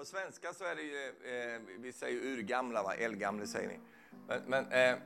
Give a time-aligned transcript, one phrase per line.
[0.00, 2.94] På svenska så är det ju, eh, vi säger urgamla, va?
[2.94, 3.80] eldgamle säger ni.
[4.28, 4.96] Men, men eh,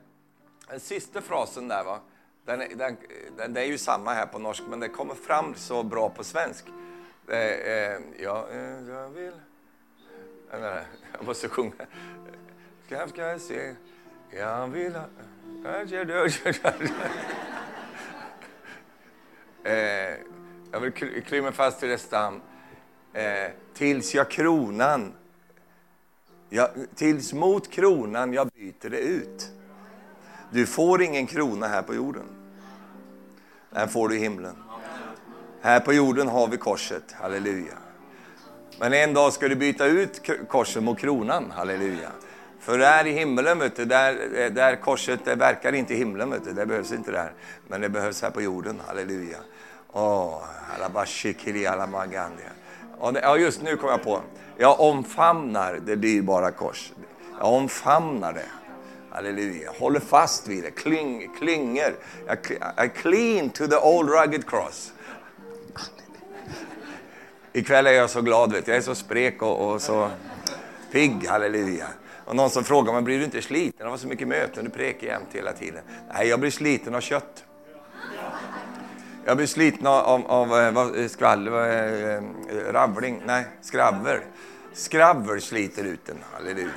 [0.67, 1.99] den sista frasen där, va?
[2.45, 2.97] Den, är- den,
[3.37, 6.23] den, det är ju samma här på norsk, men det kommer fram så bra på
[6.23, 6.65] svensk.
[7.25, 9.33] Det, eh, ja, eh, jag vill...
[10.51, 10.85] Den där,
[11.17, 11.85] jag måste sjunga.
[12.85, 13.75] Ska, ska jag se,
[14.31, 15.05] jag vill ha...
[19.63, 20.17] Eh,
[20.71, 22.41] jag vill kly- mig fast till det stam.
[23.15, 25.13] Eh, tills jag kronan,
[26.49, 29.51] jag, tills mot kronan jag byter det ut.
[30.51, 32.23] Du får ingen krona här på jorden.
[33.69, 34.55] Den får du i himlen.
[35.61, 37.77] Här på jorden har vi korset, halleluja.
[38.79, 42.09] Men en dag ska du byta ut korset mot kronan, halleluja.
[42.59, 46.29] För där i himlen, vet du, där, eh, där korset det verkar inte i himlen,
[46.29, 47.33] vet du, det behövs inte där.
[47.67, 49.37] Men det behövs här på jorden, halleluja.
[49.91, 50.43] Åh,
[50.75, 52.49] alabashikiri alamagandia.
[53.01, 54.21] Ja, just nu kom jag på.
[54.57, 56.91] Jag omfamnar det dyrbara kors.
[57.39, 58.45] Jag omfamnar det.
[59.09, 59.71] Halleluja.
[59.79, 61.95] Håller fast vid det, Kling, klinger.
[62.85, 64.93] I cling to the old rugged cross.
[67.53, 68.71] Ikväll är jag så glad, vet du.
[68.71, 70.09] jag är så sprek och, och så
[70.91, 71.87] pigg, halleluja.
[72.25, 73.85] Och någon som frågar mig, blir du inte sliten?
[73.85, 75.83] Det var så mycket möten, du prekar jämt hela tiden.
[76.13, 77.43] Nej, jag blir sliten av kött.
[79.27, 84.19] Jag blir sliten av, av, eh, av eh, skvall, eh, eh nej, skravel.
[84.73, 86.69] Skravel sliter ut en, halleluja.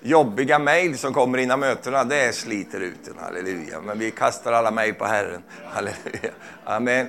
[0.00, 3.80] Jobbiga mejl som kommer innan mötena, det sliter ut en, halleluja.
[3.80, 6.32] Men vi kastar alla mejl på Herren, halleluja.
[6.64, 7.06] Amen.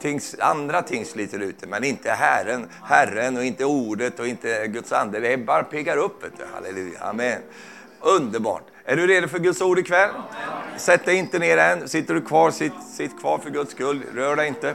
[0.00, 4.66] Tings, andra ting sliter ut en, men inte Herren, Herren och inte ordet och inte
[4.66, 5.20] Guds ande.
[5.20, 6.44] Det bara piggar upp, vet du.
[6.54, 6.98] halleluja.
[7.00, 7.42] Amen.
[8.00, 8.64] Underbart.
[8.84, 10.10] Är du redo för Guds ord ikväll?
[10.76, 11.88] Sätt dig inte ner än.
[11.88, 14.02] Sitter du kvar, sitt, sitt kvar för Guds skull.
[14.14, 14.74] Rör dig inte.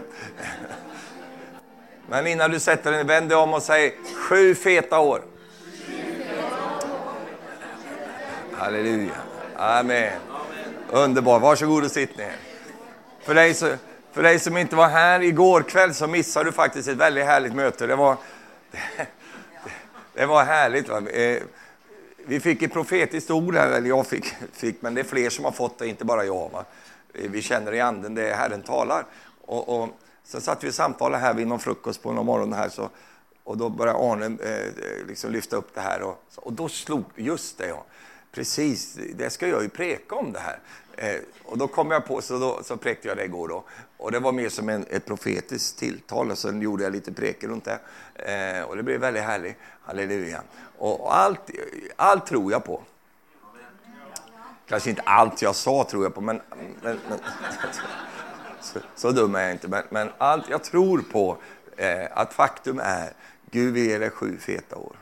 [2.10, 3.98] Men innan du sätter dig, vänd dig om och säg
[4.30, 5.22] sju feta år.
[8.54, 9.12] Halleluja.
[9.56, 10.14] Amen.
[10.90, 11.40] Underbar.
[11.40, 12.36] Varsågod och sitt ner.
[13.24, 13.76] För dig, så,
[14.12, 17.54] för dig som inte var här igår kväll så missade du faktiskt ett väldigt härligt
[17.54, 17.88] möte.
[17.88, 18.18] Det var,
[18.72, 19.08] det,
[20.14, 20.90] det var härligt.
[20.90, 21.10] Va?
[21.10, 21.42] Eh,
[22.30, 25.46] vi fick ett profetiskt ord här, eller jag fick, fick, men det är fler som
[25.46, 26.50] har fått det, inte bara jag.
[26.54, 26.66] Va?
[27.14, 29.06] Vi känner i anden, det Herren talar.
[29.42, 29.90] Och, och,
[30.24, 32.90] sen satt vi och samtalade här vid någon frukost på någon morgon här, så,
[33.44, 36.02] och då började Arne eh, eh, liksom lyfta upp det här.
[36.02, 37.86] Och, och då slog, just det ja,
[38.32, 40.60] precis, det ska jag ju preka om det här.
[40.98, 43.64] Eh, och då kom jag på, så, då, så präkte jag det igår då.
[43.98, 47.48] Och det var mer som en, ett profetiskt tilltal och sen gjorde jag lite präker
[47.48, 47.80] runt det.
[48.16, 50.42] Eh, och det blev väldigt härligt, halleluja.
[50.78, 51.40] Och, och allt,
[51.96, 52.82] allt tror jag på.
[54.68, 56.42] Kanske inte allt jag sa tror jag på, men,
[56.82, 57.20] men, men
[58.62, 59.68] så, så dum är jag inte.
[59.68, 61.38] Men, men allt jag tror på,
[61.78, 63.14] eh, att faktum är,
[63.52, 64.96] Gud vill ge dig sju feta år.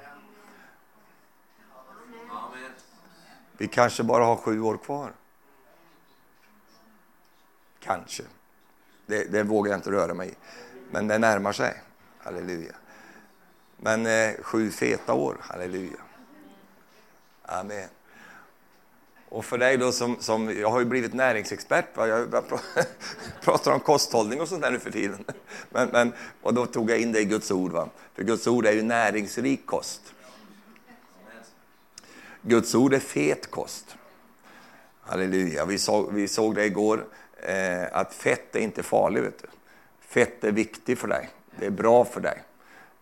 [3.58, 5.12] Vi kanske bara har sju år kvar.
[7.86, 8.24] Kanske.
[9.06, 10.34] Det, det vågar jag inte röra mig i.
[10.92, 11.82] Men det närmar sig.
[12.18, 12.76] Halleluja.
[13.78, 15.38] Men eh, sju feta år.
[15.40, 15.98] Halleluja.
[17.42, 17.90] Amen.
[19.30, 22.08] Och för dig då som, som jag har ju blivit näringsexpert, va?
[22.08, 22.32] jag
[23.42, 25.26] pratar om kosthållning och sånt där nu för tiden.
[25.70, 27.72] Men, men, och då tog jag in det i Guds ord.
[27.72, 27.90] Va?
[28.14, 30.02] För Guds ord är ju näringsrik kost.
[32.42, 33.96] Guds ord är fet kost.
[35.02, 35.66] Halleluja.
[35.66, 37.06] Vi såg, vi såg det igår,
[37.48, 39.24] eh, att fett är inte farligt.
[39.24, 39.48] Vet du.
[40.00, 41.30] Fett är viktigt för dig.
[41.60, 42.44] Det är bra för dig.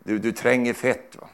[0.03, 1.17] Du, du tränger fett.
[1.19, 1.27] Va?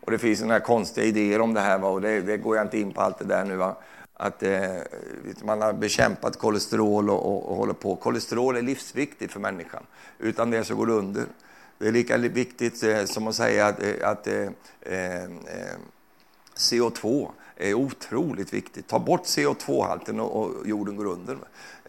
[0.00, 1.88] Och det finns såna här konstiga idéer om det här, va?
[1.88, 3.56] och det, det går jag inte in på allt det där nu.
[3.56, 3.76] Va?
[4.14, 4.60] Att eh,
[5.24, 7.96] vet du, man har bekämpat kolesterol och, och, och håller på.
[7.96, 9.82] Kolesterol är livsviktigt för människan.
[10.18, 11.24] Utan det så går det under.
[11.78, 14.48] Det är lika viktigt eh, som att säga att, eh, att eh,
[14.80, 15.76] eh, eh
[16.56, 17.30] CO2
[17.68, 18.88] är otroligt viktigt.
[18.88, 21.38] Ta bort CO2-halten och, jorden går under.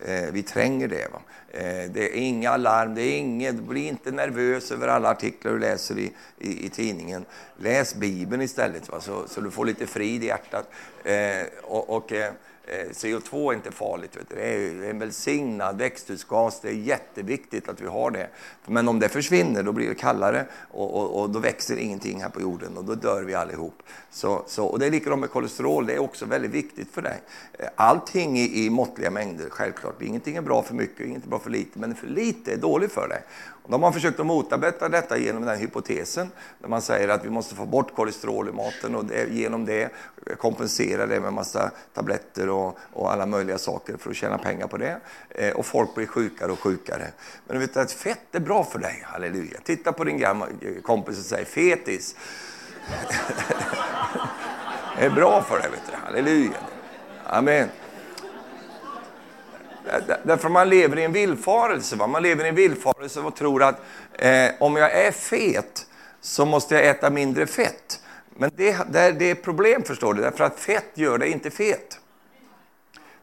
[0.06, 1.07] Eh, vi tränger det.
[1.11, 1.22] Va?
[1.50, 5.59] Eh, det är inga alarm, det är inget, bli inte nervös över alla artiklar du
[5.59, 7.25] läser i, i, i tidningen.
[7.57, 9.01] Läs Bibeln istället va?
[9.01, 10.69] Så, så du får lite frid i hjärtat.
[11.03, 12.33] Eh, och, och eh,
[12.65, 14.18] Eh, CO2 är inte farligt.
[14.18, 14.36] Vet du.
[14.36, 16.60] Det är en välsignad växthusgas.
[16.62, 18.30] Det är jätteviktigt att vi har det.
[18.65, 22.30] Men om det försvinner då blir det kallare och, och, och då växer ingenting här
[22.30, 23.83] på jorden och då dör vi allihop.
[24.12, 25.86] Så, så, och det är likadant med kolesterol.
[25.86, 27.21] Det är också väldigt viktigt för dig.
[27.60, 30.01] Eh, allting i, i måttliga mängder, självklart.
[30.01, 31.80] Ingenting är bra för mycket, inget är bra för lite.
[31.80, 33.21] Men för lite är dåligt för dig.
[33.68, 37.56] De har försökt att motarbeta detta genom den hypotesen, där man säger att vi måste
[37.56, 39.89] få bort kolesterol i maten och det, genom det
[40.38, 44.77] kompensera det med massa tabletter och, och, alla möjliga saker för att tjäna pengar på
[44.77, 45.00] det.
[45.30, 47.07] Eh, och folk blir sjukare och sjukare.
[47.45, 49.60] Men du vet att fett är bra för dig, halleluja.
[49.63, 52.16] Titta på din gamla eh, kompis och säg fetis.
[54.98, 55.98] det är bra för dig, vet du.
[56.06, 56.57] halleluja.
[57.25, 57.69] Amen.
[60.24, 61.95] Därför man lever i en villfarelse.
[61.95, 62.07] Va?
[62.07, 63.81] Man lever i en villfarelse och tror att
[64.13, 65.85] eh, om jag är fet
[66.21, 68.00] så måste jag äta mindre fett.
[68.35, 72.00] Men det, det, det är problem förstår du, därför att fett gör dig inte fet.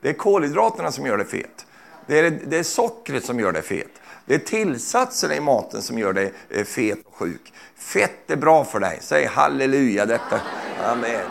[0.00, 1.66] Det är kolhydraterna som gör dig fet.
[2.06, 4.00] Det är, det är sockret som gör dig fet.
[4.26, 7.52] Det är tillsatserna i maten som gör dig eh, fet och sjuk.
[7.76, 8.98] Fett är bra för dig.
[9.00, 10.40] Säg halleluja detta.
[10.84, 11.26] Amen.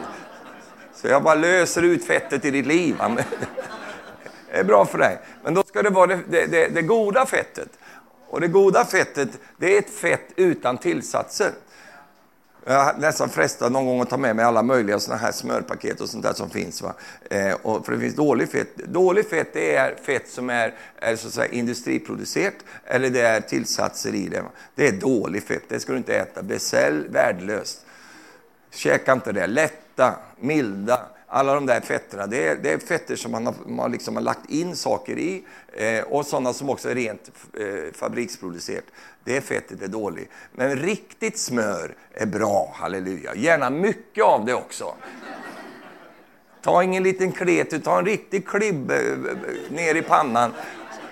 [0.96, 2.96] Så jag bara löser ut fettet i ditt liv.
[3.00, 3.24] Amen.
[4.52, 5.20] Det är bra för dig.
[5.44, 7.70] Men då ska det vara det, det, det, det goda fettet.
[8.30, 11.52] Och det goda fettet, det är ett fett utan tillsatser.
[12.66, 16.02] Jag är nästan frestad någon gång att ta med mig alla möjliga såna här smörpaket
[16.02, 16.82] och sånt där som finns.
[16.82, 16.94] Va?
[17.30, 18.76] Eh, och för det finns dåligt fett.
[18.76, 22.54] Dåligt fett det är fett som är, är så att säga, industriproducerat
[22.86, 24.42] eller det är tillsatser i det.
[24.42, 24.50] Va?
[24.76, 26.44] Det är dåligt fett, det ska du inte äta.
[26.44, 27.86] Becell, värdelöst.
[28.72, 29.48] Käka inte det.
[29.48, 31.00] Lätta, milda,
[31.32, 34.24] alla de där fetterna, det är, det är fetter som man har, man liksom har
[34.24, 35.44] lagt in saker i
[35.74, 38.84] eh, och sådana som också är rent eh, fabriksproducerat.
[39.24, 40.30] Det fettet är dåligt.
[40.52, 43.36] Men riktigt smör är bra, halleluja.
[43.36, 44.94] Gärna mycket av det också.
[46.62, 49.16] Ta ingen liten klet, ta en riktig klibb eh, eh,
[49.70, 50.54] ner i pannan.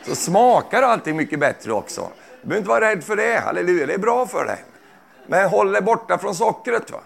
[0.03, 2.09] Så smakar allting mycket bättre också.
[2.41, 4.63] Du behöver inte vara rädd för det, halleluja, det är bra för dig.
[5.27, 6.91] Men håll dig borta från sockret.
[6.91, 6.99] Va?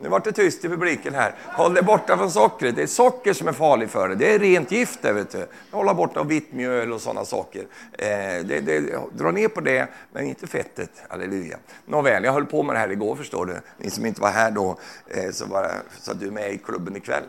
[0.00, 1.34] Nu vart det tyst i publiken här.
[1.44, 2.76] Håll dig borta från sockret.
[2.76, 4.16] Det är socker som är farligt för dig.
[4.16, 5.46] Det är rent gift det, vet du.
[5.70, 7.66] Hålla borta vitt mjöl och sådana saker.
[7.92, 8.06] Eh,
[8.44, 10.90] det, det, dra ner på det, men inte fettet.
[11.08, 11.58] Halleluja.
[11.86, 13.60] Nåväl, jag höll på med det här igår förstår du.
[13.78, 14.78] Ni som inte var här då,
[15.08, 17.24] eh, så, var, så du är med i klubben ikväll.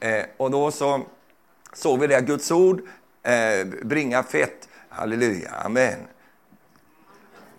[0.00, 1.00] Eh, och då så
[1.72, 2.80] såg vi det, Guds ord
[3.22, 4.68] eh, bringa fett.
[4.88, 5.96] Halleluja, amen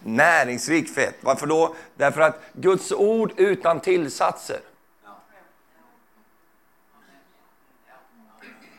[0.03, 1.15] näringsrikt fett.
[1.21, 1.75] Varför då?
[1.95, 4.59] Därför att Guds ord utan tillsatser.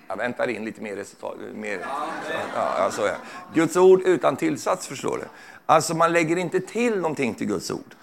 [0.09, 1.37] Jag väntar in lite mer resultat.
[1.55, 1.87] Mer,
[2.55, 3.15] ja, alltså, ja.
[3.55, 5.25] Guds ord utan tillsats, förstår du.
[5.67, 7.95] Alltså man lägger inte till någonting till Guds ord.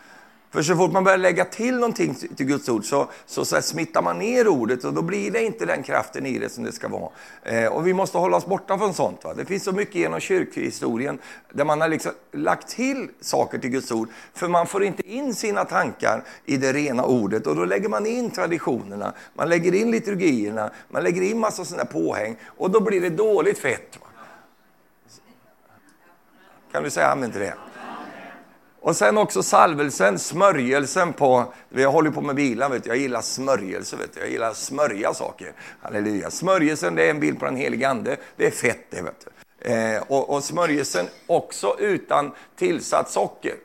[0.52, 4.02] För så fort man börjar lägga till någonting till Guds ord så, så, så smittar
[4.02, 6.88] man ner ordet och då blir det inte den kraften i det som det ska
[6.88, 7.10] vara.
[7.44, 9.24] Eh, och vi måste hålla oss borta från sånt.
[9.24, 9.34] Va?
[9.34, 11.20] Det finns så mycket genom kyrkhistorien
[11.54, 14.10] där man har liksom lagt till saker till Guds ord.
[14.34, 18.06] För man får inte in sina tankar i det rena ordet och då lägger man
[18.06, 23.02] in traditionerna, man lägger in liturgierna, man lägger in massa sådana påhäng och då blir
[23.02, 23.98] det dåligt fett.
[24.02, 24.08] Va?
[26.72, 27.54] Kan du säga amen till det?
[28.82, 31.54] Och sen också salvelsen, smörjelsen på...
[31.70, 32.90] Jag håller på med bilar, vet du.
[32.90, 33.96] jag gillar smörjelse.
[33.96, 34.20] Vet du.
[34.20, 35.54] Jag gillar att smörja saker.
[35.82, 36.32] Halleluja.
[36.32, 38.18] Smörjelsen det är en bild på den helige Ande.
[38.36, 39.02] Det är fett det.
[39.02, 39.72] Vet du.
[39.72, 43.56] Eh, och, och smörjelsen också utan tillsatt socker.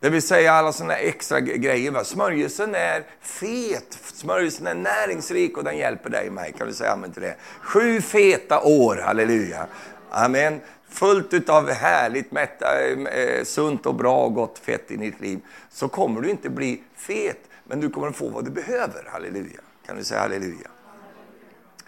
[0.00, 1.90] Det vill säga alla såna extra grejer.
[1.90, 2.04] Va?
[2.04, 6.54] Smörjelsen är fet, smörjelsen är näringsrik och den hjälper dig och mig.
[6.58, 7.36] Kan du säga amen till det?
[7.60, 9.66] Sju feta år, halleluja.
[10.10, 10.60] Amen
[10.92, 15.40] fullt av härligt, mätta, eh, sunt och bra och gott fett i ditt liv,
[15.70, 19.08] så kommer du inte bli fet, men du kommer få vad du behöver.
[19.12, 19.60] Halleluja.
[19.86, 20.68] Kan du säga halleluja?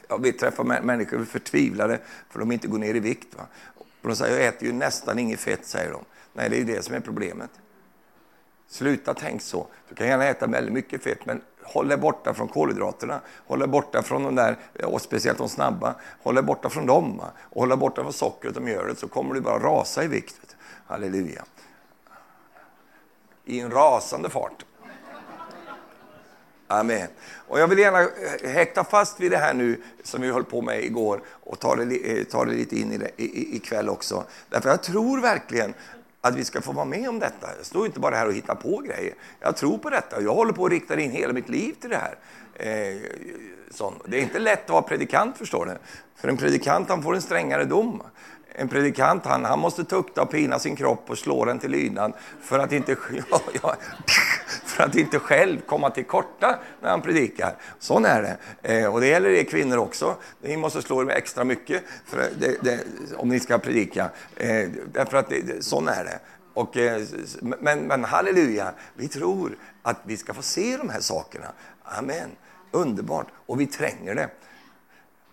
[0.08, 1.98] Ja, vi träffar människor förtvivlade
[2.30, 3.36] för de inte går ner i vikt.
[3.36, 3.46] Va?
[3.74, 6.04] Och de säger, jag äter ju nästan inget fett, säger de.
[6.32, 7.50] Nej, det är det som är problemet.
[8.68, 9.66] Sluta tänk så.
[9.88, 13.20] Du kan gärna äta väldigt mycket fett, men håll dig borta från kolhydraterna.
[13.46, 15.94] håller borta från de där, och speciellt de snabba.
[16.22, 17.20] Håll dig borta från dem.
[17.40, 20.56] Och håller borta från sockret och mjölet så kommer du bara rasa i vikt.
[20.86, 21.44] Halleluja.
[23.44, 24.64] I en rasande fart.
[26.68, 27.08] Amen.
[27.48, 30.62] Och jag vill gärna eh, häkta fast vid det här nu som vi höll på
[30.62, 34.24] med igår och ta det, eh, ta det lite in i det, i, ikväll också.
[34.48, 35.74] Därför jag tror verkligen
[36.24, 37.48] att vi ska få vara med om detta.
[37.56, 39.14] Jag står inte bara här och hittar på grejer.
[39.40, 40.20] Jag tror på detta.
[40.20, 42.16] Jag håller på att rikta in hela mitt liv till det här.
[42.54, 43.00] Eh,
[44.04, 45.72] det är inte lätt att vara predikant, förstår du.
[46.16, 48.02] För en predikant han får en strängare dom
[48.54, 52.12] en predikant han, han måste tukta och pina sin kropp och slå den till lydnad
[52.40, 52.96] för att inte,
[53.30, 53.76] ja, ja,
[54.74, 57.56] för att inte själv komma till korta när han predikar.
[57.78, 58.36] Sån är det.
[58.74, 60.16] Eh, och det gäller er kvinnor också.
[60.40, 61.82] Ni måste slå er extra mycket
[62.38, 62.84] det, det,
[63.16, 64.10] om ni ska predika.
[64.36, 66.18] Eh, därför att det, sån är det.
[66.54, 67.02] Och, eh,
[67.40, 71.52] men, men halleluja, vi tror att vi ska få se de här sakerna.
[71.84, 72.30] Amen.
[72.70, 73.26] Underbart.
[73.46, 74.28] Och vi tränger det.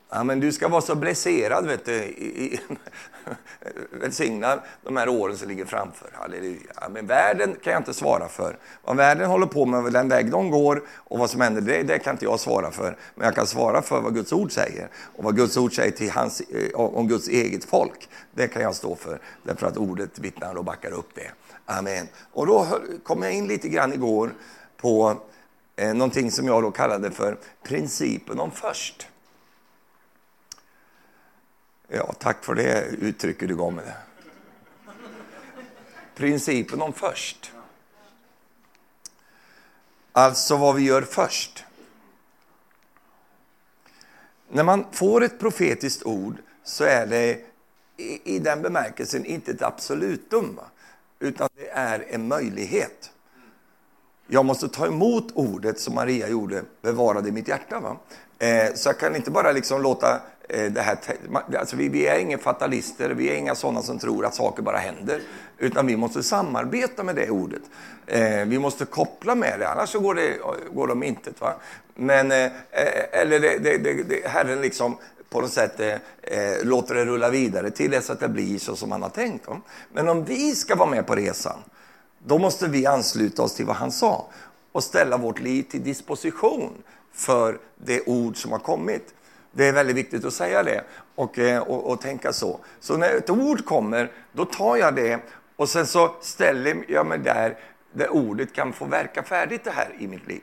[0.09, 1.93] Ja, men du ska vara så blesserad, vet du.
[1.93, 2.59] I,
[3.91, 6.09] Välsignar de här åren som ligger framför.
[6.13, 6.89] Halleluja.
[6.89, 8.57] Men världen kan jag inte svara för.
[8.83, 11.99] Vad världen håller på med, den väg de går och vad som händer, det, det
[11.99, 12.97] kan inte jag svara för.
[13.15, 14.89] Men jag kan svara för vad Guds ord säger.
[15.15, 18.75] Och vad Guds ord säger till hans, eh, om Guds eget folk, det kan jag
[18.75, 19.21] stå för.
[19.43, 21.31] Därför att ordet vittnar och backar upp det.
[21.65, 22.07] Amen.
[22.31, 22.67] Och då
[23.03, 24.33] kom jag in lite grann igår
[24.77, 25.15] på
[25.75, 29.07] eh, någonting som jag då kallade för principen om först.
[31.93, 33.85] Ja, tack för det uttrycket du gav mig.
[36.15, 37.51] Principen om först.
[40.11, 41.63] Alltså vad vi gör först.
[44.49, 47.39] När man får ett profetiskt ord så är det
[48.23, 50.59] i, den bemärkelsen inte ett absolutum,
[51.19, 53.11] utan det är en möjlighet.
[54.27, 57.79] Jag måste ta emot ordet som Maria gjorde, bevara det i mitt hjärta.
[57.79, 57.97] Va?
[58.47, 60.21] Eh, så jag kan inte bara liksom låta
[60.53, 60.97] Eh, det här,
[61.59, 64.77] alltså vi, vi, är inga fatalister, vi är inga sådana som tror att saker bara
[64.77, 65.21] händer.
[65.57, 67.61] Utan vi måste samarbeta med det ordet.
[68.07, 70.37] Eh, vi måste koppla med det, annars så går det,
[70.73, 71.41] går de om intet.
[71.41, 71.53] Va?
[71.95, 72.51] Men, eh, eh
[73.11, 74.97] eller det, det, det, Herren liksom
[75.29, 78.75] på något sätt eh, eh låter det rulla vidare till dess att det blir så
[78.75, 79.47] som han har tänkt.
[79.47, 79.61] Va?
[79.93, 81.57] Men om vi ska vara med på resan,
[82.25, 84.27] då måste vi ansluta oss till vad han sa
[84.71, 89.13] och ställa vårt liv till disposition för det ord som har kommit.
[89.51, 90.83] Det är väldigt viktigt att säga det
[91.15, 92.59] och, eh, och, och, tänka så.
[92.79, 95.19] Så när ett ord kommer, då tar jag det
[95.55, 97.57] och sen så ställer jag mig där,
[97.93, 100.41] där ordet kan få verka färdigt det här i mitt liv.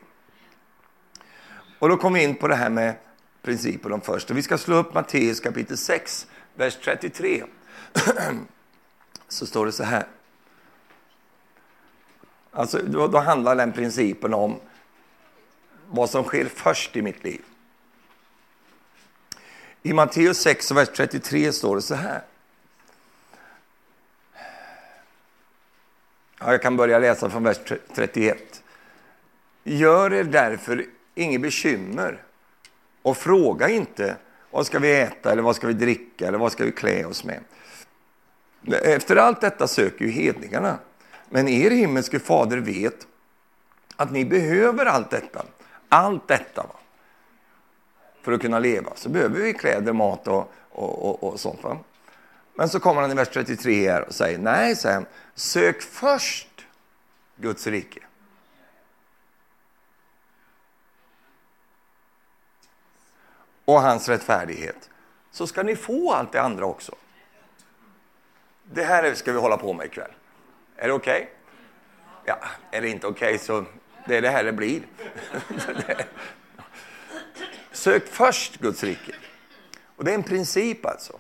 [1.78, 2.94] Och då kommer vi in på det här med
[3.42, 4.30] principen om först.
[4.30, 7.44] Och vi ska slå upp Matteus kapitel 6, vers 33.
[9.28, 10.06] så står det så här.
[12.52, 14.60] Alltså, då, då handlar den principen om
[15.88, 17.40] vad som sker först i mitt liv.
[19.88, 22.23] I Matteus 6, vers 33 står det så här.
[26.38, 27.57] Ja, jag kan börja läsa från vers
[27.95, 28.62] 31.
[29.64, 32.23] Gör er därför inget bekymmer
[33.02, 34.16] och fråga inte
[34.50, 37.25] vad ska vi äta eller vad ska vi dricka eller vad ska vi klä oss
[37.25, 37.40] med.
[38.85, 40.78] Efter allt detta söker ju hedningarna.
[41.28, 43.07] Men er himmelske fader vet
[43.97, 45.45] att ni behöver allt detta.
[45.88, 46.62] Allt detta.
[46.62, 46.75] Va?
[48.22, 48.92] För att kunna leva.
[48.94, 51.62] Så behöver vi kläder, mat och, och, och, och sånt.
[51.62, 51.78] Va?
[52.54, 56.48] Men så kommer han i vers 33 här och säger, nej, säger han, sök först
[57.37, 58.00] Guds rike.
[63.64, 64.90] Och hans rättfärdighet.
[65.30, 66.94] Så ska ni få allt det andra också.
[68.62, 70.10] Det här ska vi hålla på med ikväll.
[70.76, 71.22] Är det okej?
[71.22, 71.26] Okay?
[72.25, 72.38] Ja,
[72.70, 73.64] är det inte okej okay, så
[74.06, 74.82] det är det här det blir.
[77.78, 79.12] Sök först Guds rike.
[79.97, 81.18] Och det är en princip alltså.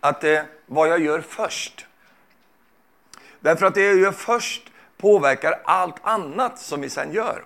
[0.00, 1.86] Att det, vad jag gör först.
[3.40, 4.62] Därför att det jag gör först
[4.96, 7.42] påverkar allt annat som vi sen gör.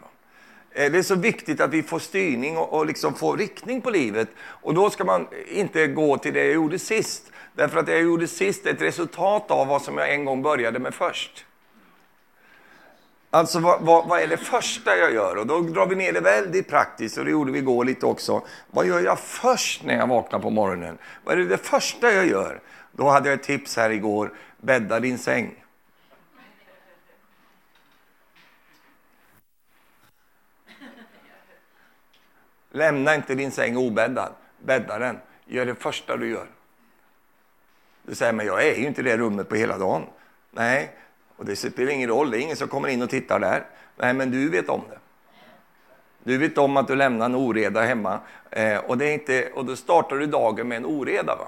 [0.70, 3.90] Eh, det är så viktigt att vi får styrning och, och liksom får riktning på
[3.90, 4.28] livet.
[4.38, 7.32] Och då ska man inte gå till det jag gjorde sist.
[7.54, 10.42] Därför att det jag gjorde sist är ett resultat av vad som jag en gång
[10.42, 11.46] började med först.
[13.34, 15.36] Alltså vad, vad, vad, är det första jag gör?
[15.36, 18.42] Och då drar vi ner det väldigt praktiskt och det gjorde vi igår lite också.
[18.70, 20.98] Vad gör jag först när jag vaknar på morgonen?
[21.24, 22.60] Vad är det, det första jag gör?
[22.92, 24.32] Då hade jag ett tips här igår.
[24.58, 25.64] Bädda din säng.
[32.70, 34.32] Lämna inte din säng obäddad.
[34.58, 35.18] Bädda den.
[35.44, 36.46] Gör det första du gör.
[38.02, 40.02] Du säger, men jag är ju inte i det rummet på hela dagen.
[40.50, 40.96] Nej,
[41.36, 43.66] och det spelar ingen roll, det är ingen som kommer in och tittar där.
[43.96, 44.98] Nej, men du vet om det.
[46.24, 49.64] Du vet om att du lämnar en oreda hemma eh, och, det är inte, och
[49.64, 51.36] då startar du dagen med en oreda.
[51.36, 51.46] Va?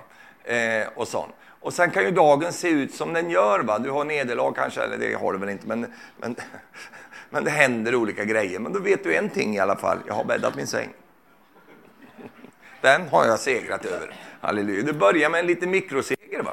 [0.53, 1.35] Eh, och, sånt.
[1.61, 3.61] och sen kan ju dagen se ut som den gör.
[3.61, 3.79] Va?
[3.79, 6.37] Du har nederlag kanske, eller det har du väl inte, men, men,
[7.31, 8.59] men det händer olika grejer.
[8.59, 10.89] Men då vet du en ting i alla fall, jag har bäddat min säng.
[12.81, 14.15] Den har jag segrat över.
[14.41, 14.83] Halleluja.
[14.83, 16.43] Du börjar med en liten mikroseger.
[16.43, 16.53] Va?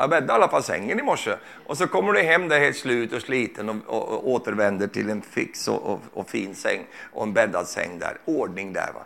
[0.00, 1.34] Jag bäddade i alla fall sängen i morse.
[1.66, 5.10] Och så kommer du hem där helt slut och sliten och, och, och återvänder till
[5.10, 8.16] en fix och, och, fin säng och en bäddad säng där.
[8.24, 8.90] Ordning där.
[8.94, 9.00] Va?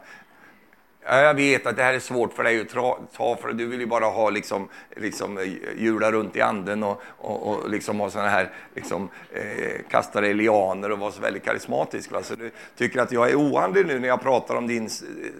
[1.05, 2.69] Ja, jag vet att det här är svårt för dig att
[3.17, 5.45] ta, för du vill ju bara ha liksom, liksom eh,
[5.77, 10.35] hjula runt i anden och, och, och liksom ha sådana här, liksom, eh, kasta dig
[10.35, 12.13] lianer och vara så väldigt karismatisk.
[12.13, 12.23] Va?
[12.23, 14.91] Så du tycker att jag är oandlig nu när jag pratar om din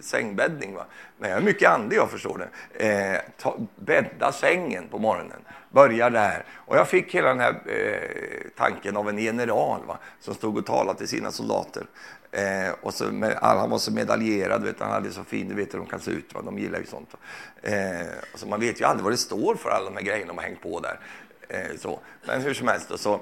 [0.01, 0.75] sängbäddning.
[0.75, 0.85] Va?
[1.17, 2.87] Men jag är mycket andlig, jag förstår det.
[2.87, 5.39] Eh, ta, bädda sängen på morgonen.
[5.69, 6.45] Börja där.
[6.51, 10.65] Och jag fick hela den här eh, tanken av en general va, som stod och
[10.65, 11.83] talade till sina soldater.
[12.33, 15.73] Eh, och så med, han var så medaljerad, vet, han hade så fin, du vet
[15.73, 16.41] hur de kan se ut, va?
[16.41, 17.15] de gillar ju sånt.
[17.61, 20.37] Eh, så man vet ju aldrig vad det står för alla de här grejerna de
[20.37, 20.99] har hängt på där.
[21.49, 21.99] Eh, så.
[22.25, 23.21] Men hur som helst, då, så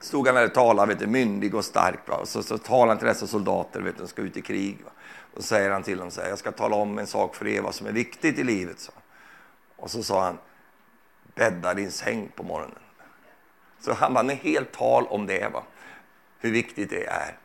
[0.00, 2.08] stod han där och talade, vet du, myndig och stark.
[2.08, 2.16] Va?
[2.16, 4.78] Och så, så talade han till dessa soldater, vet du, de ska ut i krig.
[4.84, 4.90] Va?
[5.34, 7.46] Och så säger han till dem, så här, jag ska tala om en sak för
[7.46, 8.80] er, vad som är viktigt i livet.
[8.80, 8.92] Så.
[9.76, 10.38] Och så sa han,
[11.34, 12.78] bädda din säng på morgonen.
[13.80, 15.62] Så han hade helt tal om det, va?
[16.42, 17.36] hur viktigt det är.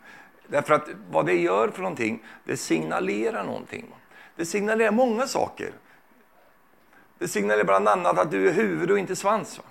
[0.47, 3.85] Därför att vad det gör för någonting, det signalerar någonting.
[4.35, 5.71] Det signalerar många saker.
[7.19, 9.57] Det signalerar bland annat att du är huvud och inte svans.
[9.57, 9.63] Va?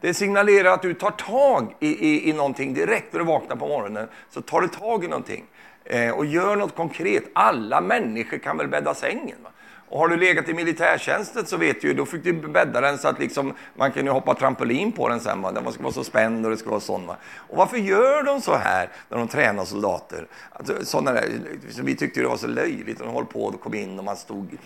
[0.00, 3.68] Det signalerar att du tar tag i, i, i någonting direkt när du vaknar på
[3.68, 4.08] morgonen.
[4.30, 5.44] Så tar du tag i någonting
[5.84, 7.24] eh, och gör något konkret.
[7.32, 9.36] Alla människor kan väl bädda sängen?
[9.42, 9.49] Va?
[9.90, 13.08] Och har du legat i militärtjänsten så vet du då fick du bädda den så
[13.08, 15.42] att liksom, man kunde hoppa trampolin på den sen.
[15.42, 15.52] Va?
[15.52, 17.06] Den ska vara så spänd och det ska vara sån.
[17.06, 17.16] Va?
[17.36, 20.26] Och varför gör de så här när de tränar soldater?
[20.52, 21.28] Alltså, sådana där,
[21.64, 24.04] liksom, vi tyckte det var så löjligt när de höll på och kom in och
[24.04, 24.58] man stod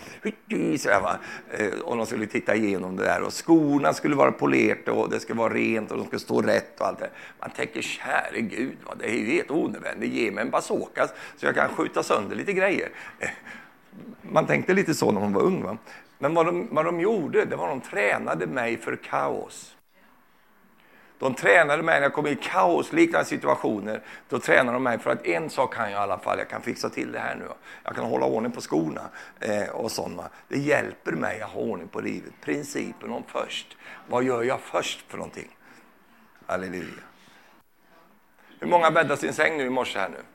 [0.79, 1.17] så va?
[1.51, 5.19] Eh, och de skulle titta igenom det där och skorna skulle vara polerade och det
[5.19, 8.77] skulle vara rent och de skulle stå rätt och allt det Man tänker käre gud,
[8.85, 8.93] va?
[8.99, 10.13] det är ju helt onödigt.
[10.13, 12.89] Ge mig en bazooka så jag kan skjuta sönder lite grejer
[14.21, 15.63] man tänkte lite så när man var ung.
[15.63, 15.77] Va?
[16.17, 19.75] Men vad de, vad de gjorde, det var att de tränade mig för kaos.
[21.19, 24.01] De tränade mig när jag kom i kaosliknande situationer.
[24.29, 26.61] Då tränade de mig för att en sak kan jag i alla fall, jag kan
[26.61, 27.45] fixa till det här nu.
[27.83, 29.01] Jag kan hålla ordning på skorna
[29.39, 30.29] eh, och sådana.
[30.47, 32.33] Det hjälper mig att ha ordning på livet.
[32.41, 33.77] Principen om först.
[34.07, 35.57] Vad gör jag först för någonting?
[36.45, 37.03] Halleluja.
[38.59, 40.34] Hur många bäddar sin säng nu i morse här nu?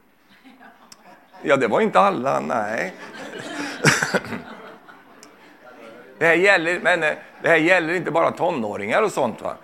[1.43, 2.95] Ja, det var inte alla, nej.
[6.19, 9.57] Det här gäller, men eh, det här gäller inte bara tonåringar och sånt, va?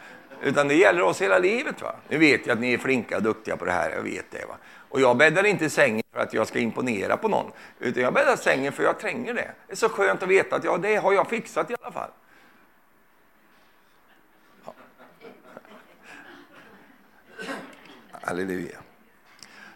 [0.42, 1.82] utan det gäller oss hela livet.
[1.82, 1.94] Va?
[2.08, 4.44] Nu vet jag att ni är flinka och duktiga på det här, jag vet det.
[4.48, 4.56] Va?
[4.88, 8.36] Och jag bäddar inte sängen för att jag ska imponera på någon, utan jag bäddar
[8.36, 9.50] sängen för jag tränger det.
[9.66, 12.10] Det är så skönt att veta att ja, det har jag fixat i alla fall.
[14.64, 14.74] Ja.
[18.22, 18.78] Halleluja.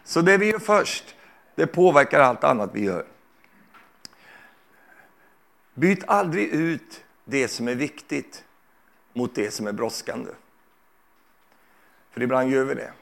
[0.03, 1.15] Så det vi gör först,
[1.61, 3.05] det påverkar allt annat vi gör.
[5.73, 8.43] Byt aldrig ut det som är viktigt
[9.13, 10.31] mot det som är brådskande.
[12.11, 12.93] För ibland gör vi det.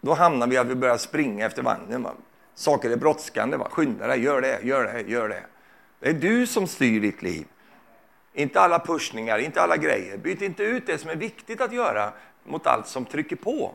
[0.00, 2.02] Då hamnar vi att vi börjar springa efter vagnen.
[2.02, 2.12] Va?
[2.54, 3.56] Saker är brådskande.
[3.56, 3.68] Va?
[3.70, 5.42] Skynda dig, gör det, gör det, gör det.
[5.98, 7.46] Det är du som styr ditt liv.
[8.32, 10.16] Inte alla pushningar, inte alla grejer.
[10.18, 12.12] Byt inte ut det som är viktigt att göra
[12.44, 13.74] mot allt som trycker på.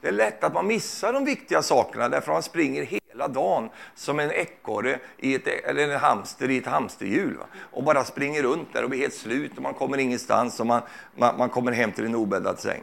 [0.00, 3.70] Det är lätt att man missar de viktiga sakerna därför att man springer hela dagen
[3.94, 7.36] som en ekorre i ett, eller en hamster i ett hamsterhjul.
[7.36, 7.44] Va?
[7.56, 10.82] Och bara springer runt där och blir helt slut och man kommer ingenstans och man,
[11.16, 12.82] man, man kommer hem till en obäddad säng.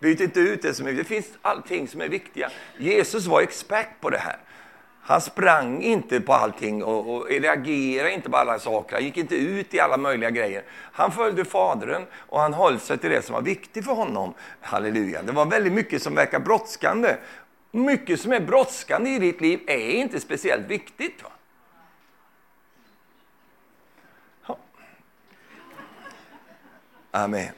[0.00, 2.50] Byt inte ut det som är Det finns allting som är viktiga.
[2.78, 4.36] Jesus var expert på det här.
[5.04, 8.96] Han sprang inte på allting och, och reagerade inte på alla saker.
[8.96, 10.62] Han gick inte ut i alla möjliga grejer.
[10.92, 14.34] Han följde Fadern och han höll sig till det som var viktigt för honom.
[14.60, 15.22] Halleluja.
[15.22, 17.16] Det var väldigt mycket som verkar brådskande.
[17.70, 21.22] Mycket som är brådskande i ditt liv är inte speciellt viktigt.
[21.22, 21.30] Va?
[24.46, 24.58] Ja.
[27.10, 27.52] Amen.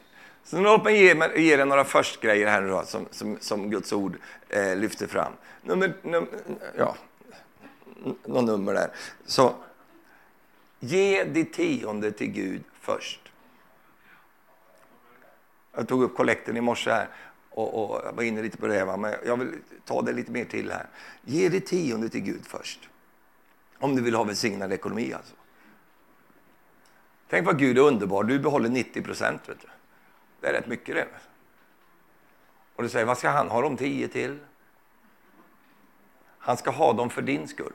[0.44, 3.92] Så låt mig ge, ge dig några förstgrejer här nu då, som, som, som Guds
[3.92, 4.16] ord
[4.48, 5.32] eh, lyfter fram.
[5.62, 6.26] Nummer, num,
[6.78, 6.96] ja,
[8.04, 8.90] något nummer där.
[9.26, 9.54] Så
[10.80, 13.20] ge ditt tionde till Gud först.
[15.72, 17.08] Jag tog upp kollekten i morse här
[17.50, 18.96] och, och jag var inne lite på det, va?
[18.96, 20.86] men jag vill ta det lite mer till här.
[21.22, 22.88] Ge ditt tionde till Gud först.
[23.78, 25.34] Om du vill ha välsignad ekonomi alltså.
[27.28, 29.50] Tänk vad Gud är underbar, du behåller 90 procent.
[30.40, 31.06] Det är rätt mycket det.
[32.76, 34.38] Och du säger, vad ska han ha de tio till?
[36.38, 37.72] Han ska ha dem för din skull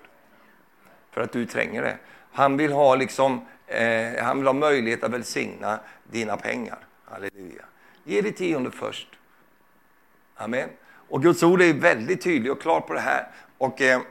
[1.12, 1.98] för att du tränger det.
[2.32, 6.78] Han vill ha, liksom, eh, han vill ha möjlighet att välsigna dina pengar.
[7.06, 7.66] Halleluja.
[8.04, 9.08] Ge det tionde först.
[10.36, 10.70] Amen.
[11.10, 13.28] Och Guds ord är väldigt tydlig och klar på det här.
[13.58, 14.02] Och eh,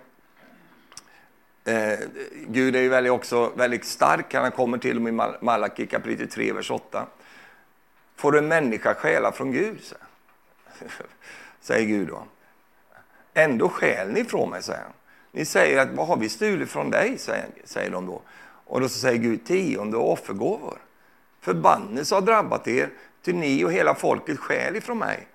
[1.64, 1.98] eh,
[2.46, 4.34] Gud är ju väldigt, också väldigt stark.
[4.34, 7.06] Han kommer till och med i Malaki kapitel 3, vers 8.
[8.16, 9.80] Får en människa stjäla från Gud?
[11.60, 12.22] Säger Gud då.
[13.34, 14.92] Ändå stjäl ni från mig, säger han.
[15.38, 17.18] Ni säger att vad har vi stulit från dig?
[17.64, 18.22] Säger, de då.
[18.64, 20.78] Och då säger Gud tionde och offergåvor.
[21.40, 22.90] Förbannelse har drabbat er,
[23.22, 25.28] till ni och hela folket skäl ifrån mig.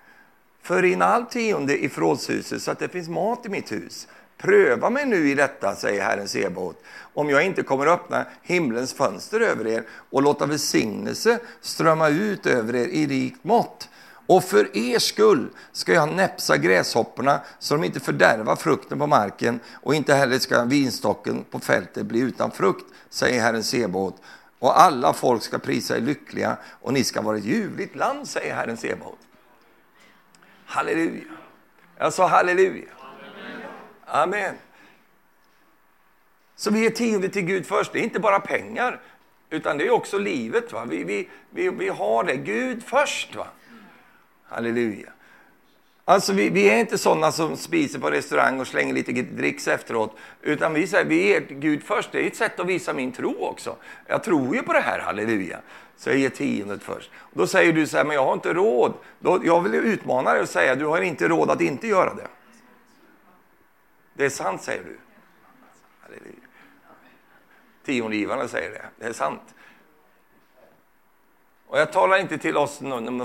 [0.62, 4.08] För in all tionde i förrådshuset så att det finns mat i mitt hus.
[4.38, 6.82] Pröva mig nu i detta, säger Herren Sebaot,
[7.14, 12.46] om jag inte kommer att öppna himlens fönster över er och låta välsignelse strömma ut
[12.46, 13.88] över er i rikt mått.
[14.26, 19.60] Och för er skull ska jag näpsa gräshopporna så de inte fördärvar frukten på marken
[19.82, 24.22] och inte heller ska vinstocken på fältet bli utan frukt, säger Herren Sebaot.
[24.58, 28.54] Och alla folk ska prisa er lyckliga och ni ska vara ett ljuvligt land, säger
[28.54, 29.18] Herren Sebaot.
[30.66, 31.22] Halleluja.
[31.98, 32.90] Jag sa halleluja.
[34.06, 34.54] Amen.
[36.56, 37.92] Så vi ger tionde till Gud först.
[37.92, 39.00] Det är inte bara pengar,
[39.50, 40.72] utan det är också livet.
[40.72, 40.84] Va?
[40.84, 42.36] Vi, vi, vi, vi har det.
[42.36, 43.34] Gud först.
[43.36, 43.46] Va?
[44.54, 45.10] Halleluja.
[46.04, 50.16] Alltså vi, vi, är inte sådana som spiser på restaurang och slänger lite dricks efteråt.
[50.42, 52.12] Utan vi säger, vi ger Gud först.
[52.12, 53.76] Det är ett sätt att visa min tro också.
[54.06, 55.60] Jag tror ju på det här, halleluja.
[55.96, 57.10] Så jag ger tiondet först.
[57.16, 58.94] Och då säger du så här, men jag har inte råd.
[59.18, 62.28] Då, jag vill utmana dig och säga, du har inte råd att inte göra det.
[64.14, 64.98] Det är sant, säger du.
[66.00, 66.34] Halleluja.
[67.84, 68.84] Tiongivarna säger det.
[68.98, 69.53] Det är sant.
[71.74, 72.78] Och jag talar inte till oss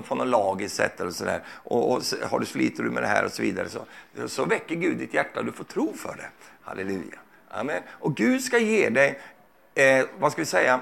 [0.08, 1.42] på något lagiskt sätt eller sådär.
[1.48, 3.86] Och, och har du sliter du med det här och så vidare så,
[4.28, 6.30] så väcker Gud ditt hjärta och du får tro för det.
[6.62, 7.20] Halleluja.
[7.50, 7.82] Amen.
[7.90, 9.20] Och Gud ska ge dig
[9.76, 10.80] eh, vad ska vi säga,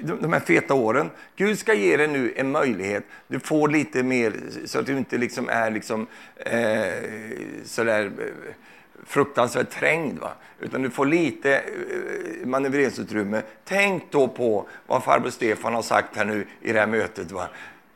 [0.00, 1.10] de här feta åren.
[1.36, 3.04] Gud ska ge dig nu en möjlighet.
[3.28, 4.32] Du får lite mer
[4.64, 6.92] så att du inte liksom är liksom, eh,
[7.64, 8.54] sådär eh,
[9.06, 10.18] fruktansvärt trängd.
[10.18, 10.32] Va?
[10.60, 13.42] Utan du får lite eh, manövreringsutrymme.
[13.64, 17.32] Tänk då på vad farbror Stefan har sagt här nu i det här mötet.
[17.32, 17.48] Va?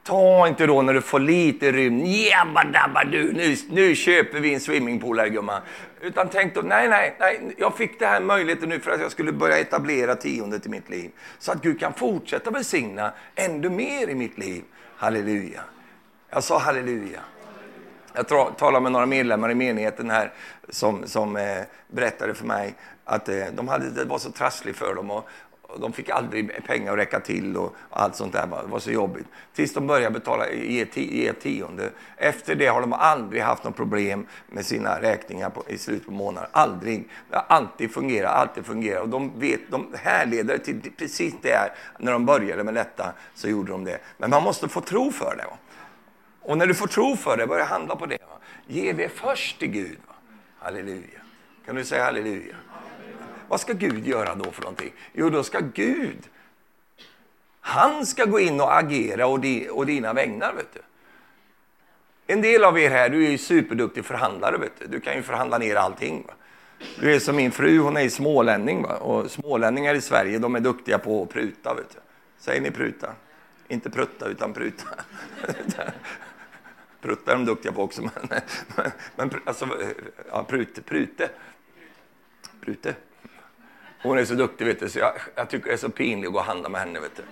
[0.05, 4.55] Ta inte då när du får lite rymd, jabba dabba du, nu, nu köper vi
[4.55, 5.63] en swimmingpool här gumman.
[6.01, 9.11] Utan tänk då, nej, nej, nej, jag fick det här möjligheten nu för att jag
[9.11, 11.11] skulle börja etablera tiondet i mitt liv.
[11.39, 14.63] Så att Gud kan fortsätta välsigna ännu mer i mitt liv.
[14.97, 15.61] Halleluja.
[16.31, 17.21] Jag sa halleluja.
[18.13, 20.33] Jag talade med några medlemmar i menigheten här
[20.69, 24.95] som, som eh, berättade för mig att eh, de hade, det var så trassligt för
[24.95, 25.11] dem.
[25.11, 25.29] Och,
[25.63, 28.47] och de fick aldrig pengar att räcka till och, och allt sånt där.
[28.47, 29.27] Det var så jobbigt.
[29.55, 31.91] Tills de började betala, ge, ge tionde.
[32.17, 36.13] Efter det har de aldrig haft något problem med sina räkningar på, i slutet på
[36.13, 36.51] månaden.
[36.53, 37.09] Aldrig.
[37.31, 39.03] Det har alltid fungerat, alltid fungerat.
[39.03, 43.73] Och de, vet, de härleder till precis det när de började med detta så gjorde
[43.73, 43.99] de det.
[44.19, 45.45] Men man måste få tro för det.
[45.45, 45.57] Va?
[46.51, 48.19] Och när du får tro för det, börja handla på det.
[48.29, 48.39] Va?
[48.67, 49.99] Ge det först till Gud.
[50.07, 50.15] Va?
[50.59, 51.21] Halleluja.
[51.67, 52.57] Kan du säga halleluja?
[53.49, 54.93] Vad ska Gud göra då för någonting?
[55.13, 56.29] Jo, då ska Gud,
[57.61, 60.53] han ska gå in och agera och, di, och dina vägnar.
[60.53, 60.81] Vet du.
[62.27, 64.57] En del av er här, du är ju superduktig förhandlare.
[64.59, 64.87] Vet du.
[64.87, 66.25] du kan ju förhandla ner allting.
[66.27, 66.35] Va?
[67.01, 68.83] Du är som min fru, hon är smålänning.
[68.83, 68.97] Va?
[68.97, 71.75] Och smålänningar i Sverige, de är duktiga på att pruta.
[71.75, 71.99] Vet du.
[72.39, 73.13] Säger ni pruta?
[73.69, 74.89] Inte prutta, utan pruta.
[77.01, 78.13] Pruttar är de duktiga på också, men,
[78.77, 79.89] men, men alltså, eh,
[80.31, 81.31] ja, prute, prute.
[82.61, 82.95] Prute.
[84.03, 86.33] Hon är så duktig, vet du, så jag, jag tycker det är så pinligt att
[86.33, 87.01] gå och handla med henne.
[87.01, 87.23] Vet du.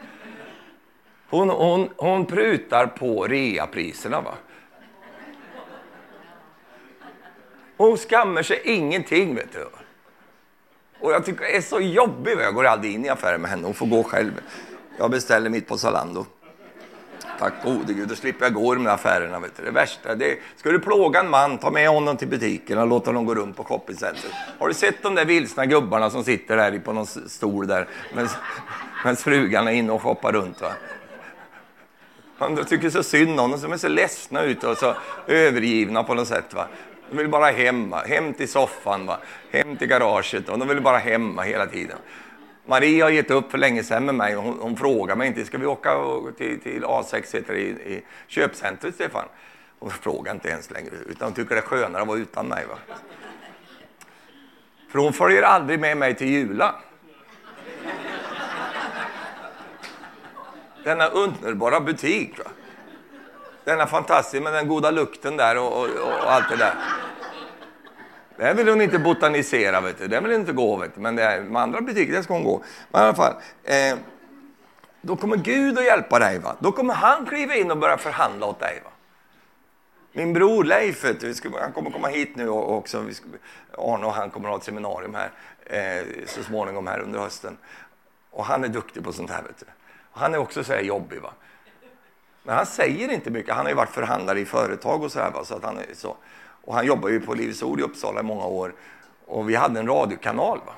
[1.31, 4.21] Hon, hon, hon prutar på reapriserna.
[4.21, 4.35] Va?
[7.77, 9.35] Hon skammar sig ingenting.
[9.35, 9.69] vet du.
[11.01, 12.39] Och jag tycker det är så jobbigt.
[12.41, 13.65] Jag går aldrig in i affärer med henne.
[13.65, 14.41] Hon får gå själv.
[14.99, 16.27] Jag beställer mitt på Zalando.
[17.39, 19.41] Tack gode Gud, då slipper jag gå i de där affärerna.
[19.41, 19.65] Vet du.
[19.65, 23.07] Det värsta, det, ska du plåga en man, ta med honom till butiken och låt
[23.07, 24.33] honom gå runt på shoppingcentret.
[24.59, 27.89] Har du sett de där vilsna gubbarna som sitter där på någon stol där
[29.03, 30.61] medan frugan är inne och shoppar runt?
[30.61, 30.73] Va?
[32.39, 34.95] Man tycker så synd om dem, som är så ledsna ut och så
[35.27, 36.55] övergivna på något sätt.
[36.55, 36.67] Va?
[37.11, 38.03] De vill bara hem, va?
[38.07, 39.19] hem till soffan, va?
[39.51, 41.97] hem till garaget och de vill bara hem hela tiden.
[42.69, 44.35] Marie har gett upp för länge sedan med mig.
[44.35, 45.91] Hon, hon frågar mig inte, ska vi åka
[46.37, 49.25] till, till A6 heter det, i, i köpcentret Stefan?
[49.79, 52.65] Hon frågar inte ens längre, utan hon tycker det är skönare att vara utan mig.
[52.67, 52.79] Va?
[54.89, 56.75] För hon följer aldrig med mig till Jula.
[60.85, 62.39] Denna underbara butik.
[62.39, 62.45] Va?
[63.65, 66.75] Denna fantastiska med den goda lukten där och, och, och allt det där.
[68.39, 70.09] Den vill hon inte botanisera, vet du.
[70.09, 70.77] den vill hon inte gå.
[70.77, 71.01] Vet du.
[71.01, 72.63] Men det är, med andra butiker där ska hon gå.
[72.91, 73.99] Men i alla fall, eh,
[75.01, 76.39] då kommer Gud att hjälpa dig.
[76.39, 76.57] Va?
[76.59, 78.83] Då kommer han kliva in och börja förhandla åt dig.
[78.85, 78.91] Va?
[80.13, 83.01] Min bror Leif, du, ska, han kommer komma hit nu och också.
[83.01, 83.27] Vi ska,
[83.79, 85.31] Arne och han kommer att ha ett seminarium här
[85.67, 87.57] eh, så småningom här under hösten.
[88.31, 89.43] Och han är duktig på sånt här.
[89.43, 89.67] Vet du.
[90.13, 91.21] Och Han är också så här jobbig.
[91.21, 91.33] Va?
[92.43, 93.55] Men han säger inte mycket.
[93.55, 95.31] Han har ju varit förhandlare i företag och så här.
[95.31, 95.45] Va?
[95.45, 96.17] Så att han är så.
[96.69, 98.75] Och han jobbade ju på Livets Ord i Uppsala i många år.
[99.27, 100.59] Och vi hade en radiokanal.
[100.67, 100.73] Va?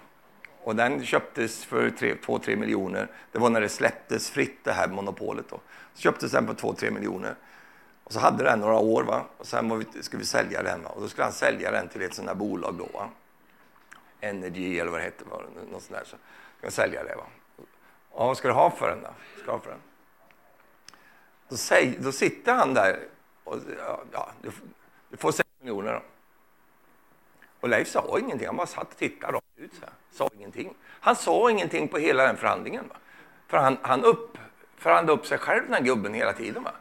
[0.62, 3.08] Och den köptes för 2-3 miljoner.
[3.32, 5.44] Det var när det släpptes fritt, det här monopolet.
[5.48, 5.60] Då.
[5.94, 7.34] Så köptes den på 2-3 miljoner.
[8.04, 9.02] Och så hade den några år.
[9.02, 9.24] Va?
[9.36, 10.82] Och sen var vi, skulle vi sälja den.
[10.82, 10.90] Va?
[10.90, 12.74] Och då skulle han sälja den till ett sånt här bolag.
[12.78, 13.08] Då, va?
[14.20, 15.24] Energy eller vad det hette.
[15.24, 16.04] Något sånt där.
[16.04, 16.16] Så
[16.58, 17.14] ska sälja det.
[17.16, 17.24] Va?
[18.14, 19.42] Ja, vad ska du ha för den då?
[19.42, 19.80] Ska ha för den?
[21.48, 22.98] Då, säger, då sitter han där
[23.44, 23.56] och
[24.12, 24.50] ja, du,
[25.10, 26.02] du får säga miljoner då.
[27.60, 29.74] Och Leif sa ingenting, han bara satt och tittade rakt ut.
[29.74, 29.92] Så här.
[30.10, 30.74] Sa ingenting.
[31.00, 32.88] Han sa ingenting på hela den förhandlingen.
[32.88, 32.96] Va?
[33.46, 34.38] För han, han upp,
[34.76, 36.62] förhandlade upp sig själv den här gubben hela tiden.
[36.62, 36.72] Va?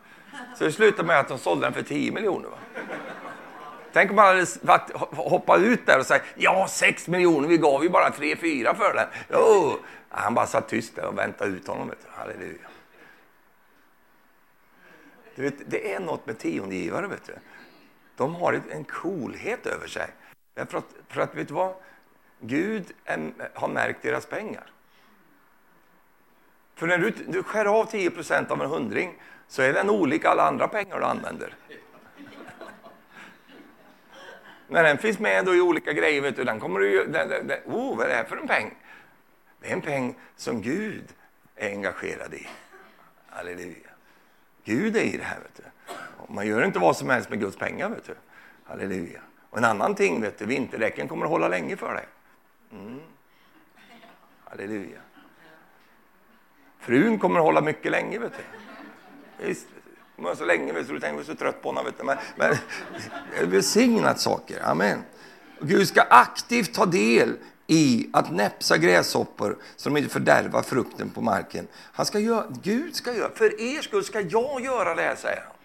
[0.58, 2.50] Så det slutade med att de sålde den för 10 miljoner.
[2.50, 2.58] Va?
[3.94, 4.46] Tänk om man hade
[5.16, 9.08] hoppat ut där och sagt ja, 6 miljoner, vi gav ju bara 3-4 för den.
[9.30, 9.80] Jo.
[10.10, 11.90] Han bara satt tyst där och väntade ut honom.
[11.90, 12.08] Vet du.
[12.12, 12.68] Halleluja.
[15.36, 17.08] Du vet, det är något med tiondegivare.
[17.08, 17.34] Vet du.
[18.20, 20.08] De har en coolhet över sig.
[20.56, 21.74] För att, för att vet du vad?
[22.40, 24.72] Gud är, har märkt deras pengar.
[26.76, 30.44] För när du, du skär av 10% av en hundring så är den olik alla
[30.44, 31.56] andra pengar du använder.
[34.68, 37.06] När den finns med då i olika grejer, vet du, den kommer du ju...
[37.06, 38.78] Den, den, den, oh, vad är det här för en peng?
[39.62, 41.06] Det är en peng som Gud
[41.56, 42.48] är engagerad i.
[43.30, 43.90] Halleluja.
[44.64, 45.40] Gud är i det här.
[45.40, 45.64] Vet du.
[46.28, 47.90] Man gör inte vad som helst med Guds pengar.
[47.90, 48.16] Vet du.
[48.64, 49.22] Halleluja.
[49.50, 52.06] Och en annan ting, vet du, vinterdäcken kommer att hålla länge för dig.
[52.72, 53.00] Mm.
[54.44, 55.00] Halleluja.
[56.80, 58.20] Frun kommer att hålla mycket länge.
[58.20, 58.44] Vet du.
[59.48, 59.68] Visst,
[60.16, 61.86] kommer så länge, vet du, du tänker så trött på honom.
[61.86, 62.04] Vet du.
[62.04, 62.56] Men, men
[63.32, 64.62] det är välsignat saker.
[64.64, 65.04] Amen.
[65.60, 71.10] Och Gud ska aktivt ta del i att näpsa gräshoppor så de inte fördärvar frukten
[71.10, 71.68] på marken.
[71.74, 75.42] Han ska göra, Gud ska göra, för er skull ska jag göra det här, säger
[75.48, 75.56] han.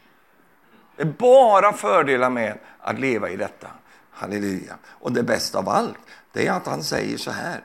[0.96, 3.70] Det är bara fördelar med att leva i detta.
[4.10, 4.78] Halleluja.
[4.86, 5.98] Och det bästa av allt,
[6.32, 7.60] det är att han säger så här.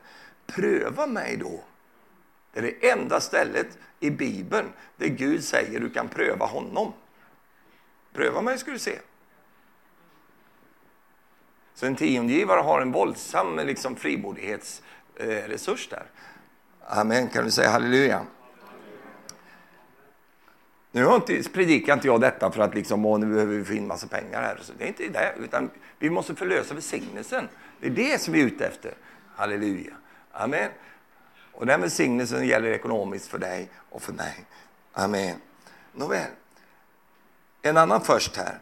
[0.48, 1.64] Pröva mig då.
[2.54, 6.94] Det är det enda stället i Bibeln där Gud säger du kan pröva honom.
[8.14, 9.00] Pröva mig ska du se.
[11.74, 16.06] Så en tiondegivare har en våldsam liksom, frimodighetsresurs där.
[16.88, 18.26] Amen, kan du säga halleluja?
[20.92, 23.88] Nu har inte, predikar inte jag detta för att liksom, nu behöver vi få in
[23.88, 24.60] massa pengar här.
[24.62, 27.48] Så det är inte det, utan vi måste förlösa välsignelsen.
[27.80, 28.94] Det är det som vi är ute efter.
[29.36, 29.94] Halleluja.
[30.32, 30.72] Amen.
[31.52, 34.46] Och den välsignelsen gäller ekonomiskt för dig och för mig.
[34.94, 35.36] Amen.
[35.94, 36.32] Nåväl.
[37.62, 38.60] En annan först här.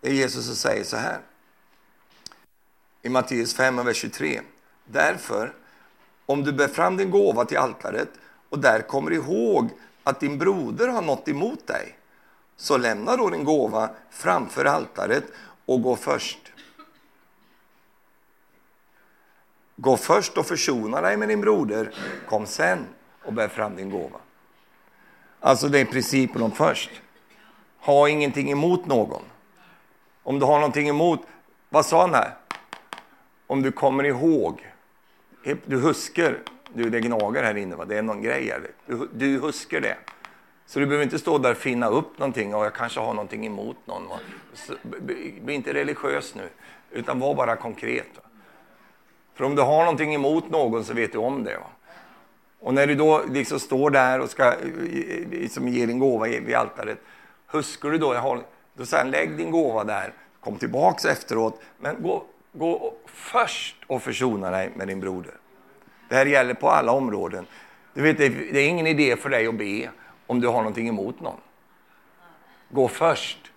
[0.00, 1.18] Det är Jesus som säger så här.
[3.02, 4.40] I Matteus 5, vers 23.
[4.84, 5.52] Därför,
[6.26, 8.08] om du bär fram din gåva till altaret
[8.48, 9.70] och där kommer ihåg
[10.04, 11.98] att din broder har något emot dig,
[12.56, 15.24] så lämna då din gåva framför altaret
[15.66, 16.38] och gå först.
[19.76, 21.94] Gå först och försona dig med din broder,
[22.28, 22.86] kom sen
[23.24, 24.18] och bär fram din gåva.
[25.40, 26.90] Alltså det är principen om först.
[27.78, 29.22] Ha ingenting emot någon.
[30.22, 31.20] Om du har någonting emot,
[31.68, 32.36] vad sa han här?
[33.46, 34.72] Om du kommer ihåg,
[35.66, 36.38] du huskar
[36.74, 37.84] du, det gnager här inne, va?
[37.84, 38.60] det är någon grej här.
[38.86, 39.96] Du, du huskar det.
[40.66, 43.46] Så du behöver inte stå där och finna upp någonting och jag kanske har någonting
[43.46, 44.08] emot någon.
[44.08, 44.18] Va?
[44.54, 44.74] Så,
[45.42, 46.48] bli inte religiös nu,
[46.90, 48.06] utan var bara konkret.
[48.14, 48.22] Va?
[49.34, 51.56] För om du har någonting emot någon så vet du om det.
[51.56, 51.66] Va?
[52.60, 56.26] Och när du då liksom står där och ska eh, eh, liksom ge din gåva
[56.26, 56.98] vid altaret,
[57.46, 58.42] huskar du då, har,
[58.74, 64.02] då säger han lägg din gåva där, kom tillbaks efteråt, men gå, gå först och
[64.02, 65.34] försona dig med din broder.
[66.12, 67.46] Det här gäller på alla områden.
[67.94, 69.90] Du vet, det är ingen idé för dig att be
[70.26, 71.40] om du har någonting emot någon.
[72.68, 73.52] Gå först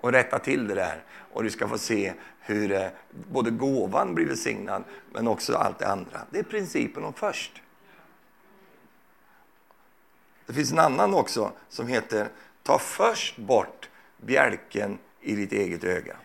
[0.00, 1.04] och rätta till det där.
[1.32, 2.86] Och du ska få se hur eh,
[3.30, 6.20] både gåvan blir välsignad, men också allt det andra.
[6.30, 7.62] Det är principen om först.
[10.46, 12.28] Det finns en annan också som heter
[12.62, 16.16] Ta först bort bjälken i ditt eget öga.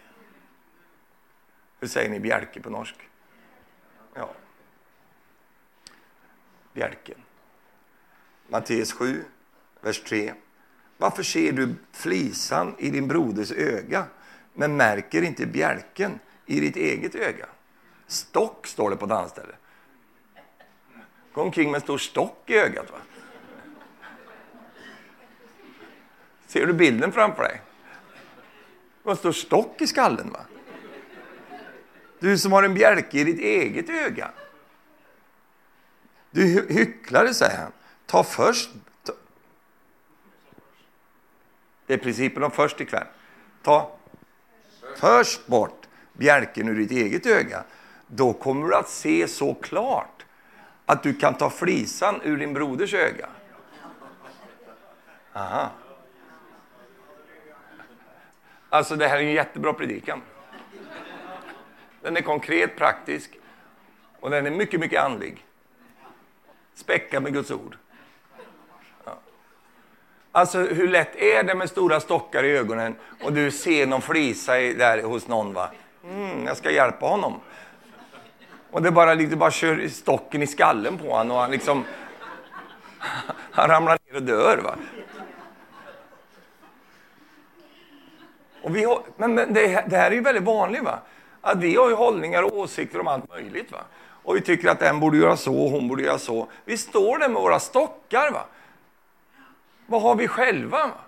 [1.79, 2.95] Hur säger ni bjälke på norsk?
[4.13, 4.29] Ja
[6.77, 7.17] bjälken.
[8.47, 9.23] Matteus 7,
[9.81, 10.33] vers 3.
[10.97, 14.05] Varför ser du flisan i din broders öga
[14.53, 17.45] men märker inte bjälken i ditt eget öga?
[18.07, 19.55] Stock står det på ett annat ställe.
[21.33, 22.91] Gå omkring med en stor stock i ögat.
[22.91, 22.97] Va?
[26.47, 27.61] Ser du bilden framför dig?
[29.03, 30.29] Det har en stor stock i skallen.
[30.31, 30.45] Va?
[32.19, 34.31] Du som har en bjälke i ditt eget öga.
[36.31, 37.71] Du hycklare, säger han.
[38.05, 38.69] Ta först...
[39.03, 39.13] Ta.
[41.85, 43.07] Det är principen om först ikväll.
[43.63, 43.97] Ta
[44.97, 47.63] först bort bjälken ur ditt eget öga.
[48.07, 50.25] Då kommer du att se så klart
[50.85, 53.29] att du kan ta flisan ur din broders öga.
[55.33, 55.71] Aha.
[58.69, 60.21] Alltså det här är en jättebra predikan.
[62.01, 63.37] Den är konkret, praktisk
[64.19, 65.46] Och den är mycket, mycket andlig.
[66.77, 67.77] Späckad med Guds ord.
[69.05, 69.19] Ja.
[70.31, 74.53] Alltså, hur lätt är det med stora stockar i ögonen och du ser någon flisa
[74.53, 75.53] där hos någon?
[75.53, 75.71] va?
[76.03, 77.39] Mm, jag ska hjälpa honom.
[78.71, 81.85] Och det bara, liksom, bara kör stocken i skallen på honom och han liksom...
[83.51, 84.57] Han ramlar ner och dör.
[84.57, 84.75] Va?
[88.61, 90.83] Och vi har, men det, det, här är ju väldigt vanligt.
[90.83, 90.99] Va?
[91.41, 93.71] Att vi har ju hållningar och åsikter om allt möjligt.
[93.71, 93.79] Va?
[94.27, 96.47] Och vi tycker att den borde göra så, och hon borde göra så.
[96.65, 98.31] Vi står där med våra stockar.
[98.31, 98.45] Va?
[99.85, 100.87] Vad har vi själva?
[100.87, 100.99] Va?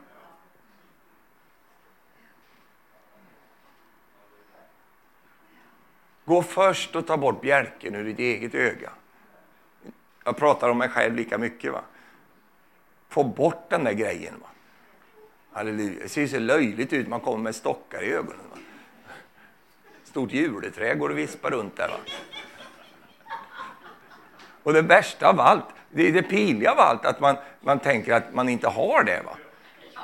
[6.25, 8.91] Gå först och ta bort bjälken ur ditt eget öga.
[10.23, 11.73] Jag pratar om mig själv lika mycket.
[11.73, 11.81] va.
[13.09, 14.33] Få bort den där grejen.
[14.41, 14.47] Va?
[15.51, 15.99] Halleluja.
[16.03, 18.45] Det ser så löjligt ut man kommer med stockar i ögonen.
[18.51, 18.57] Va?
[20.03, 21.87] Stort juleträd går och vispar runt där.
[21.87, 21.97] Va?
[24.69, 28.13] Och det värsta av allt, det är det pinliga av allt, att man, man tänker
[28.13, 29.21] att man inte har det.
[29.25, 29.37] Va?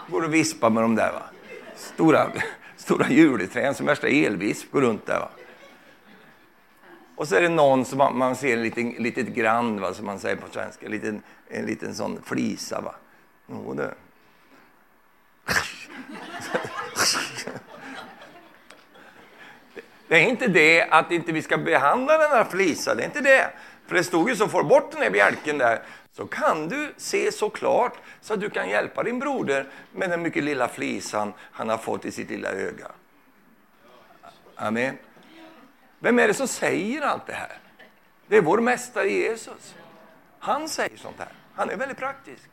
[0.08, 1.12] Går och vispar med de där.
[1.12, 1.21] Va?
[1.75, 2.28] Stora,
[2.78, 5.19] stora juleträd som värsta elvisp går runt där.
[5.19, 5.30] Va?
[7.15, 10.06] Och så är det någon som man, man ser en liten, litet grand, va, som
[10.06, 12.82] man säger på svenska, en liten, en liten sån flisa.
[12.82, 12.95] Va?
[13.47, 13.93] Jo, det.
[20.08, 23.21] Det är inte det att inte vi ska behandla den här flisan, det är inte
[23.21, 23.51] det.
[23.88, 27.32] För det stod ju så, får bort den här bjälken där, så kan du se
[27.32, 31.69] så klart så att du kan hjälpa din broder med den mycket lilla flisan han
[31.69, 32.91] har fått i sitt lilla öga.
[34.56, 34.98] Amen.
[36.00, 37.58] Vem är det som säger allt det här?
[38.28, 39.76] Det är vår mästare Jesus.
[40.39, 41.30] Han säger sånt här.
[41.56, 42.50] Han är väldigt praktisk.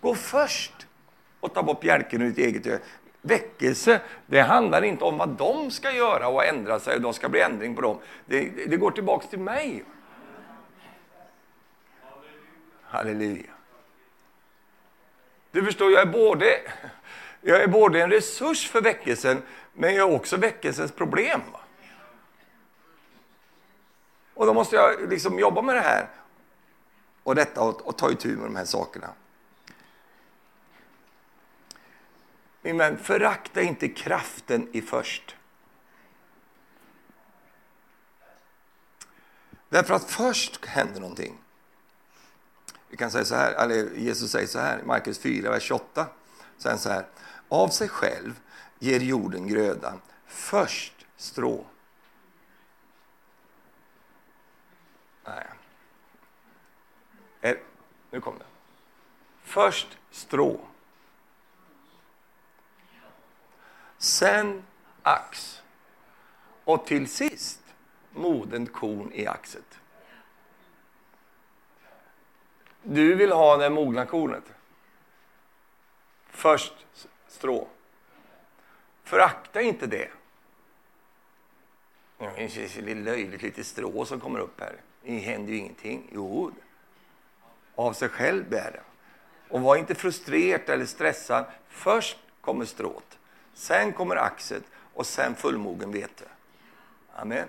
[0.00, 0.86] Gå först
[1.40, 2.78] och ta bort bjälken ur ditt eget öga.
[3.22, 7.28] Väckelse, det handlar inte om vad de ska göra och ändra sig och de ska
[7.28, 7.98] bli ändring på dem.
[8.26, 9.84] Det, det går tillbaks till mig.
[12.92, 13.52] Halleluja.
[15.50, 16.60] Du förstår, jag är både,
[17.40, 21.40] jag är både en resurs för väckelsen, men jag är också väckelsens problem.
[24.34, 26.08] Och då måste jag liksom jobba med det här
[27.22, 29.08] och detta och, och ta itu med de här sakerna.
[32.62, 35.36] Min vän, förakta inte kraften i först.
[39.68, 41.41] Därför att först händer någonting.
[42.92, 46.06] Vi kan säga så här, eller Jesus säger så här i Markus 4, vers 28.
[46.58, 47.06] Sen så här,
[47.48, 48.40] av sig själv
[48.78, 51.64] ger jorden grödan först strå.
[55.24, 55.46] Nej.
[57.40, 57.56] Eh,
[58.10, 58.44] nu kom det.
[59.42, 60.60] Först strå.
[63.98, 64.62] Sen
[65.02, 65.62] ax.
[66.64, 67.60] Och till sist
[68.10, 69.78] modent korn i axet.
[72.82, 74.44] Du vill ha det mogna kornet.
[76.30, 76.86] Först
[77.28, 77.68] strå.
[79.04, 80.08] Förakta inte det.
[82.18, 84.76] Det finns lite löjligt lite strå som kommer upp här.
[85.02, 86.08] Det händer ju ingenting.
[86.12, 86.52] Jo,
[87.74, 88.82] av sig själv bär det.
[89.48, 91.44] Och var inte frustrerad eller stressad.
[91.68, 93.18] Först kommer strået,
[93.54, 94.62] sen kommer axet
[94.94, 96.24] och sen fullmogen vete.
[97.14, 97.48] Amen.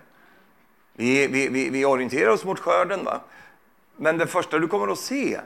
[0.94, 3.22] Vi, vi, vi, vi orienterar oss mot skörden, va?
[3.98, 5.40] Men det första du kommer att se,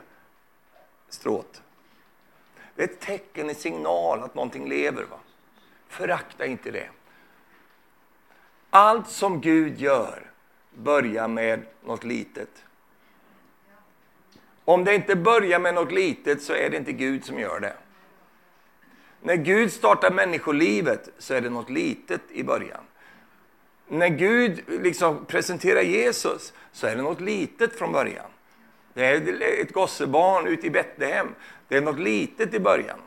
[1.08, 1.62] strået,
[2.78, 5.02] det är ett tecken, en signal att någonting lever.
[5.02, 5.18] Va?
[5.88, 6.88] Förakta inte det.
[8.70, 10.30] Allt som Gud gör
[10.74, 12.64] börjar med något litet.
[14.64, 17.76] Om det inte börjar med något litet så är det inte Gud som gör det.
[19.22, 22.84] När Gud startar människolivet så är det något litet i början.
[23.88, 28.30] När Gud liksom presenterar Jesus så är det något litet från början.
[28.94, 31.34] Det är ett gossebarn ute i Betlehem.
[31.68, 32.98] Det är något litet i början.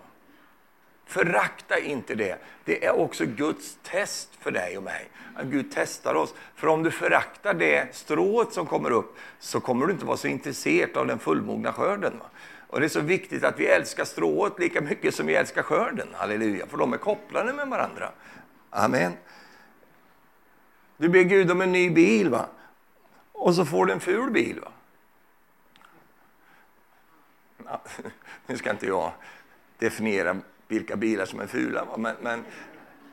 [1.06, 2.38] Förakta inte det.
[2.66, 5.10] Det är också Guds test för dig och mig.
[5.36, 6.34] Att Gud testar oss.
[6.56, 10.28] För om du föraktar det strået som kommer upp så kommer du inte vara så
[10.28, 12.14] intresserad av den fullmogna skörden.
[12.20, 12.26] Va?
[12.68, 16.08] Och Det är så viktigt att vi älskar strået lika mycket som vi älskar skörden.
[16.14, 18.12] Halleluja, för de är kopplade med varandra.
[18.70, 19.14] Amen.
[20.98, 22.46] Du ber Gud om en ny bil va?
[23.32, 24.60] och så får du en ful bil.
[24.60, 24.72] Va?
[27.72, 27.82] Ja,
[28.48, 29.12] nu ska inte jag
[29.78, 31.88] definiera vilka bilar som är fula.
[31.98, 32.44] Men, men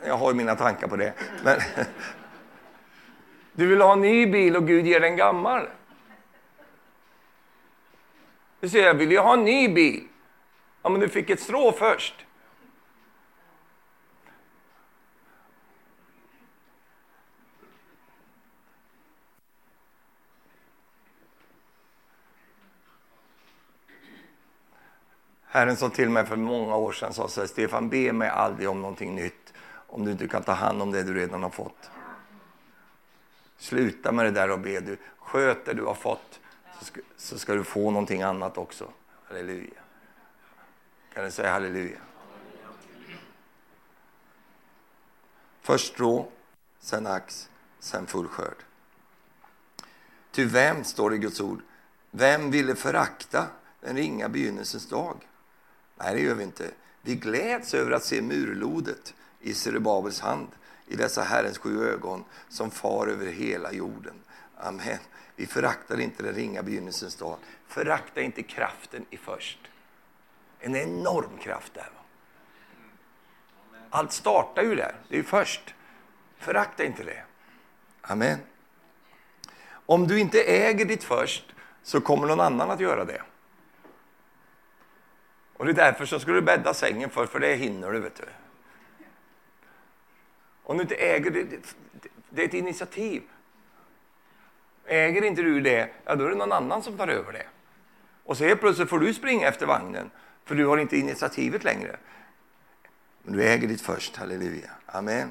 [0.05, 1.13] jag har mina tankar på det.
[1.45, 1.61] Men,
[3.53, 5.69] du vill ha en ny bil och Gud ger dig en gammal.
[8.61, 10.09] Du säger, jag vill ju ha en ny bil.
[10.83, 12.27] Ja, men du fick ett strå först.
[25.51, 28.69] Herren sa till mig för många år sedan, sa så här, Stefan be mig aldrig
[28.69, 29.53] om någonting nytt
[29.89, 31.91] om du inte kan ta hand om det du redan har fått.
[33.57, 34.81] Sluta med det där och be.
[34.81, 36.41] Du, sköt det du har fått
[36.79, 38.91] så ska, så ska du få någonting annat också.
[39.29, 39.81] Halleluja.
[41.15, 41.99] Kan du säga halleluja?
[45.61, 46.29] Först strå,
[46.81, 48.65] sen ax, sen full skörd.
[50.31, 51.63] Ty vem, står det i Guds ord,
[52.11, 53.47] vem ville förakta
[53.81, 55.17] den ringa begynnelsens dag?
[55.99, 56.71] Nej, det gör vi inte.
[57.03, 60.49] Vi gläds över att se murlodet i Zerubabels hand,
[60.87, 64.15] i dessa Herrens sju ögon som far över hela jorden.
[64.57, 64.99] Amen.
[65.37, 67.37] Vi föraktar inte den ringa begynnelsens dag.
[67.67, 69.59] Förakta inte kraften i först.
[70.61, 71.91] En enorm kraft där.
[73.91, 74.95] Allt startar ju där.
[75.09, 75.75] Det är först.
[76.39, 77.23] Förakta inte det.
[78.01, 78.39] Amen.
[79.71, 81.45] Om du inte äger ditt först
[81.83, 83.23] så kommer någon annan att göra det.
[85.59, 88.01] Och det är därför så ska du bädda sängen för, för det hinner du.
[88.01, 88.25] vet du.
[90.63, 91.59] Om du inte äger det, det,
[92.31, 93.23] det är ett initiativ.
[94.87, 97.47] Äger inte du det, ja då är det någon annan som tar över det.
[98.25, 100.11] Och så helt plötsligt får du springa efter vagnen,
[100.45, 101.97] för du har inte initiativet längre.
[103.23, 104.71] Men du äger ditt först, halleluja.
[104.87, 105.31] Amen.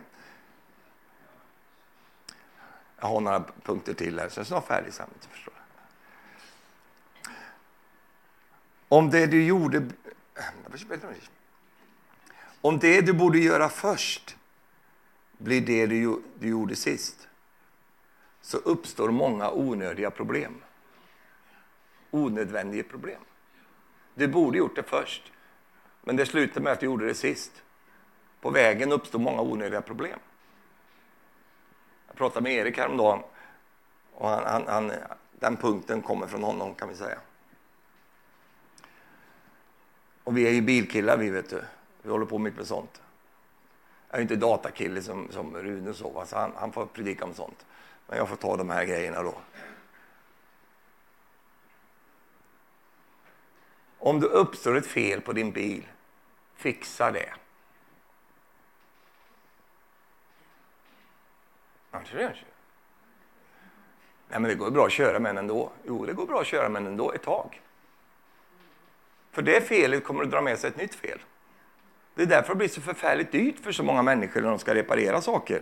[2.99, 5.25] Jag har några punkter till här, så jag är snart färdig samtidigt.
[5.25, 5.53] Förstår
[8.87, 9.83] Om det du gjorde...
[12.61, 14.37] Om det du borde göra först
[15.37, 17.27] blir det du, du gjorde sist,
[18.41, 20.61] så uppstår många onödiga problem.
[22.11, 23.21] Onödvändiga problem.
[24.15, 25.31] Du borde gjort det först,
[26.01, 27.51] men det slutade med att du gjorde det sist.
[28.41, 30.19] På vägen uppstår många onödiga problem.
[32.07, 33.23] Jag pratade med Erik häromdagen
[34.13, 34.91] och han, han, han,
[35.39, 37.19] den punkten kommer från honom kan vi säga.
[40.27, 41.63] Och vi är ju bilkillar vi vet du.
[42.01, 43.01] Vi håller på mycket med sånt.
[44.09, 47.65] Jag är inte datakille som, som Rune så, så han, han får predika om sånt.
[48.07, 49.35] Men jag får ta de här grejerna då.
[53.97, 55.87] Om det uppstår ett fel på din bil,
[56.55, 57.33] fixa det.
[61.91, 62.35] Annars är det
[64.29, 65.71] Nej, men det går bra att köra med den ändå.
[65.85, 67.61] Jo, det går bra att köra med den ändå ett tag.
[69.37, 71.19] För det felet kommer att dra med sig ett nytt fel.
[72.15, 74.75] Det är därför det blir så förfärligt dyrt för så många människor när de ska
[74.75, 75.61] reparera saker.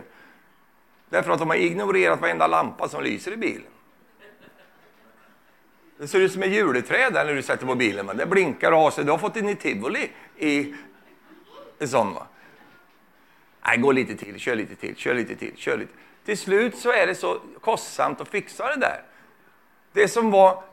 [1.08, 3.66] Därför att de har ignorerat varenda lampa som lyser i bilen.
[5.98, 8.06] Det ser ut som ett juleträd när du sätter på bilen.
[8.16, 9.04] Det blinkar och har sig.
[9.04, 10.74] Du har fått in i tivoli i
[11.78, 12.26] en sån va.
[13.66, 15.92] Nej, gå lite till, kör lite till, kör lite till, kör lite.
[16.24, 19.02] Till slut så är det så kostsamt att fixa det där.
[19.92, 20.64] Det som var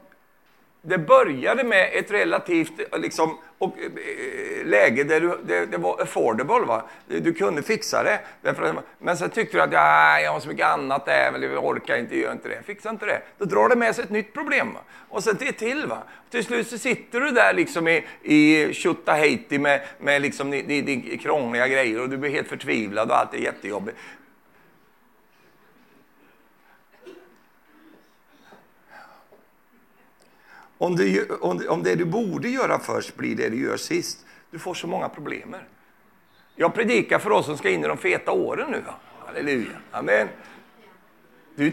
[0.86, 6.02] det började med ett relativt liksom, och, eh, eh, läge där du, det, det, var
[6.02, 6.66] affordable.
[6.66, 6.84] Va?
[7.08, 8.20] Du kunde fixa det.
[8.42, 11.98] Därför, men sen tyckte du att ja, jag har så mycket annat där, jag orkar
[11.98, 12.64] inte, gör inte det.
[12.66, 13.22] Fixa inte det.
[13.38, 14.74] Då drar det med sig ett nytt problem.
[14.74, 14.80] Va?
[15.10, 15.86] Och sen det till.
[15.88, 16.04] Va?
[16.30, 20.82] Till slut så sitter du där liksom i, i Tjutaheiti med, med liksom, di, di,
[20.82, 23.98] di, krångliga grejer och du blir helt förtvivlad och allt är jättejobbigt.
[30.84, 34.60] Om, du, om, om det du borde göra först blir det du gör sist, du
[34.60, 35.56] får så många problem.
[36.56, 38.84] Jag predikar för oss som ska in i de feta åren nu.
[39.26, 39.78] Halleluja.
[39.92, 40.28] Amen.
[41.56, 41.72] Du,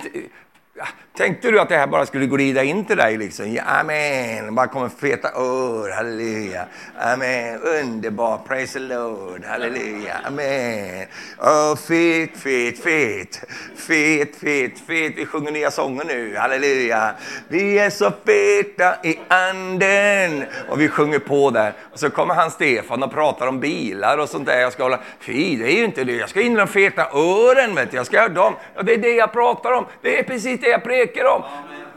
[1.17, 3.17] Tänkte du att det här bara skulle glida in till dig?
[3.17, 3.53] Liksom?
[3.53, 4.55] Ja, amen.
[4.55, 5.91] Bara kommer feta ord.
[5.91, 6.65] Halleluja.
[6.99, 7.61] Amen.
[7.63, 8.39] Underbar.
[8.49, 9.45] Praise the Lord.
[9.45, 10.15] Halleluja.
[10.25, 11.07] Amen.
[11.39, 13.45] Oh, fet, fet, fet.
[13.77, 15.13] Fet, fet, fet.
[15.17, 16.37] Vi sjunger nya sånger nu.
[16.37, 17.15] Halleluja.
[17.49, 20.45] Vi är så feta i anden.
[20.69, 21.73] Och vi sjunger på där.
[21.93, 24.61] Och så kommer han Stefan och pratar om bilar och sånt där.
[24.61, 25.01] Jag ska hålla...
[25.21, 26.13] Fy, det är ju inte det.
[26.13, 27.75] Jag ska in i de feta ören.
[27.75, 27.97] Vet du.
[27.97, 28.55] Jag ska ha dem.
[28.77, 29.87] Ja, det är det jag pratar om.
[30.03, 31.43] Det är precis det jag prekar om.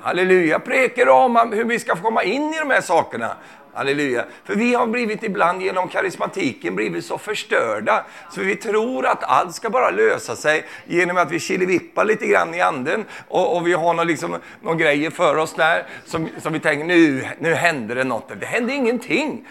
[0.02, 3.36] Halleluja, jag prekar om hur vi ska få komma in i de här sakerna.
[3.74, 4.26] Halleluja.
[4.44, 9.56] För vi har blivit ibland genom karismatiken blivit så förstörda så vi tror att allt
[9.56, 13.74] ska bara lösa sig genom att vi killevippar lite grann i anden och, och vi
[13.74, 17.96] har någon, liksom, någon grejer för oss där som, som vi tänker nu, nu händer
[17.96, 18.32] det något.
[18.40, 19.48] Det hände ingenting.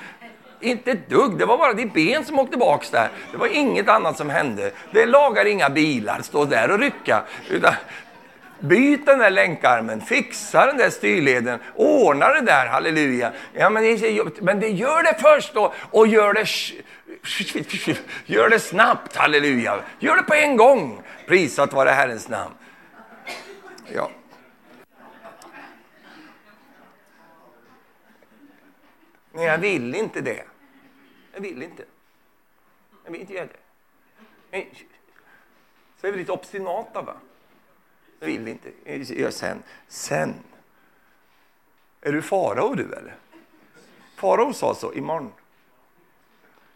[0.61, 1.39] Inte ett dugg.
[1.39, 2.87] Det var bara ditt ben som åkte bak.
[2.93, 3.09] där.
[3.33, 4.71] Det var inget annat som hände.
[4.91, 7.23] Det lagar inga bilar, stå där och rycka.
[7.51, 7.75] Utan
[8.63, 13.33] Byt den där länkarmen, fixa den där styrleden, ordna det där, halleluja.
[13.53, 16.47] Ja, men, det, men det gör det först då och gör det,
[18.35, 19.81] gör det snabbt, halleluja.
[19.99, 21.03] Gör det på en gång.
[21.27, 22.55] Prisat vare Herrens namn.
[23.95, 24.11] Ja.
[29.33, 30.45] Men jag vill inte det.
[31.35, 31.85] Jag vill inte.
[33.05, 33.47] Jag vill inte göra
[34.51, 34.67] det.
[36.01, 37.03] Så är vi lite obstinata.
[37.03, 37.15] Va?
[38.23, 38.71] Vill inte.
[38.85, 39.63] Eh, gör sen.
[39.89, 40.35] Sen.
[42.01, 43.17] Är du farao du eller?
[44.17, 45.33] Farao sa så, imorgon.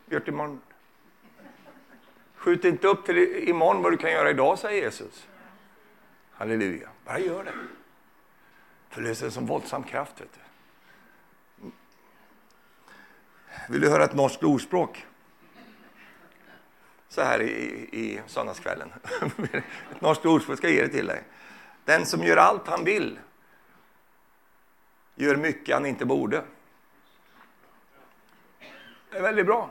[0.06, 0.60] Gör det imorgon.
[2.34, 5.28] Skjut inte upp till imorgon vad du kan göra idag, säger Jesus.
[6.30, 6.88] Halleluja.
[7.04, 7.52] Bara gör det.
[8.88, 10.20] För det är en sån våldsam kraft.
[10.20, 10.40] Vet du.
[13.68, 15.06] Vill du höra ett norskt ordspråk?
[17.08, 18.92] Så här i, i söndagskvällen.
[19.90, 21.22] ett norskt ordspråk, ska jag ge det till dig.
[21.86, 23.18] Den som gör allt han vill
[25.14, 26.44] gör mycket han inte borde.
[29.10, 29.70] Det är väldigt bra.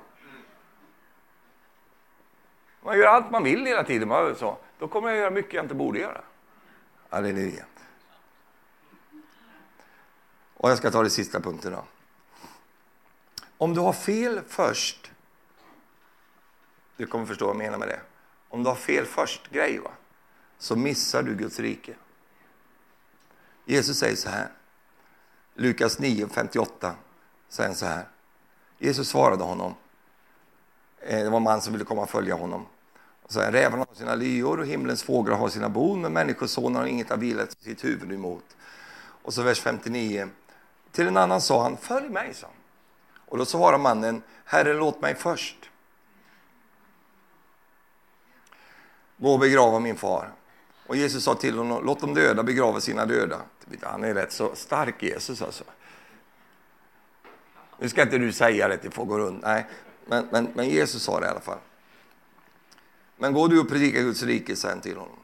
[2.82, 5.76] Man gör allt man vill hela tiden, så, då kommer jag göra mycket jag inte
[5.76, 6.22] borde göra.
[7.10, 7.66] Halleluja.
[10.54, 11.84] Och jag ska ta det sista punkten då.
[13.58, 15.12] Om du har fel först,
[16.98, 18.02] du kommer förstå vad jag menar med det.
[18.50, 19.92] Om du har fel först grej, va?
[20.58, 21.96] så missar du Guds rike.
[23.66, 24.48] Jesus säger så här,
[25.56, 26.92] Lukas 9.58
[27.50, 28.08] säger så här.
[28.80, 29.76] Jesus svarade honom,
[31.00, 32.66] eh, det var en man som ville komma och följa honom.
[33.24, 36.86] Och så Rävarna har sina lyor och himlens fåglar har sina bon, men Människosonen har
[36.86, 38.56] inget att vila sitt huvud emot.
[38.98, 40.30] Och så vers 59.
[40.92, 42.56] Till en annan sa han, följ mig, sa han.
[43.26, 45.70] Och då svarade mannen, Herre låt mig först
[49.18, 50.34] gå och begrava min far.
[50.88, 53.42] Och Jesus sa till honom, låt de döda begrava sina döda.
[53.82, 55.64] Han är rätt så stark, Jesus alltså.
[57.80, 59.44] Nu ska inte du säga det, till folk runt.
[59.44, 59.66] Nej,
[60.06, 61.60] men, men, men Jesus sa det i alla fall.
[63.18, 65.18] Men gå du och predika Guds rike, sen till honom.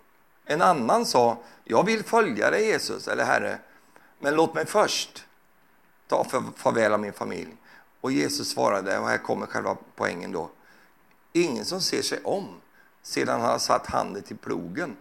[0.46, 3.60] En annan sa, jag vill följa dig Jesus, eller Herre,
[4.20, 5.26] men låt mig först
[6.08, 6.24] ta
[6.56, 7.56] farväl av min familj.
[8.02, 10.50] Och Jesus svarade, och här kommer själva poängen då.
[11.34, 12.48] Ingen som ser sig om
[13.02, 14.98] sedan han har satt handen till plogen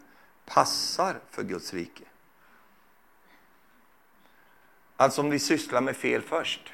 [0.46, 2.04] passar för Guds rike.
[5.00, 6.72] Alltså om vi sysslar med fel först.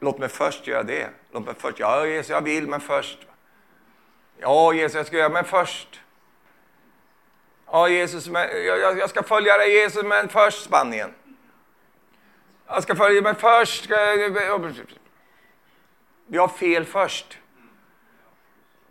[0.00, 1.10] Låt mig först göra det.
[1.32, 3.18] Låt mig först, ja Jesus jag vill men först.
[4.38, 6.00] Ja Jesus jag ska göra men först.
[7.66, 11.14] Ja Jesus, men, jag, jag ska följa dig Jesus men först Spanien.
[12.66, 13.90] Jag ska följa men först.
[16.26, 17.38] Vi har fel först.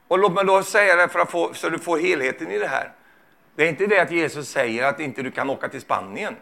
[0.07, 2.67] Och låt mig då säga det för att få, så du får helheten i det
[2.67, 2.93] här.
[3.55, 6.35] Det är inte det att Jesus säger att inte du kan åka till Spanien.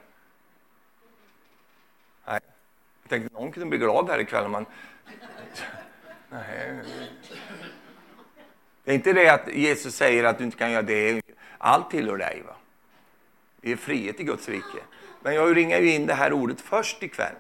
[2.25, 2.39] Nej.
[3.00, 4.49] Jag tänkte att någon kunde bli glad här ikväll.
[4.49, 4.65] men...
[6.29, 6.79] Nej.
[8.83, 11.21] Det är inte det att Jesus säger att du inte kan göra det.
[11.57, 12.43] Allt tillhör dig.
[12.47, 12.55] Va?
[13.61, 14.79] Det är frihet i Guds rike.
[15.21, 17.35] Men jag ringar ju in det här ordet först ikväll.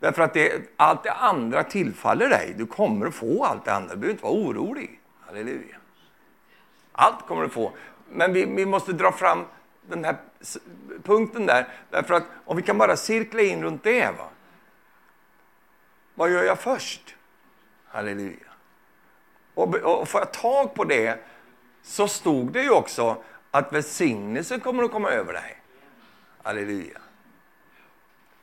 [0.00, 2.54] Därför att det, allt det andra tillfaller dig.
[2.58, 3.94] Du kommer att få allt det andra.
[3.94, 5.00] Du behöver inte vara orolig.
[5.26, 5.76] Halleluja.
[6.92, 7.72] Allt kommer du få.
[8.08, 9.44] Men vi, vi måste dra fram
[9.88, 10.16] den här
[11.02, 11.68] punkten där.
[11.90, 14.06] Därför att om vi kan bara cirkla in runt det.
[14.06, 14.28] Va?
[16.20, 17.16] Vad gör jag först?
[17.86, 18.52] Halleluja.
[19.54, 21.18] Och, och får jag tag på det
[21.82, 25.62] så stod det ju också att välsignelsen kommer att komma över dig.
[26.42, 27.00] Halleluja.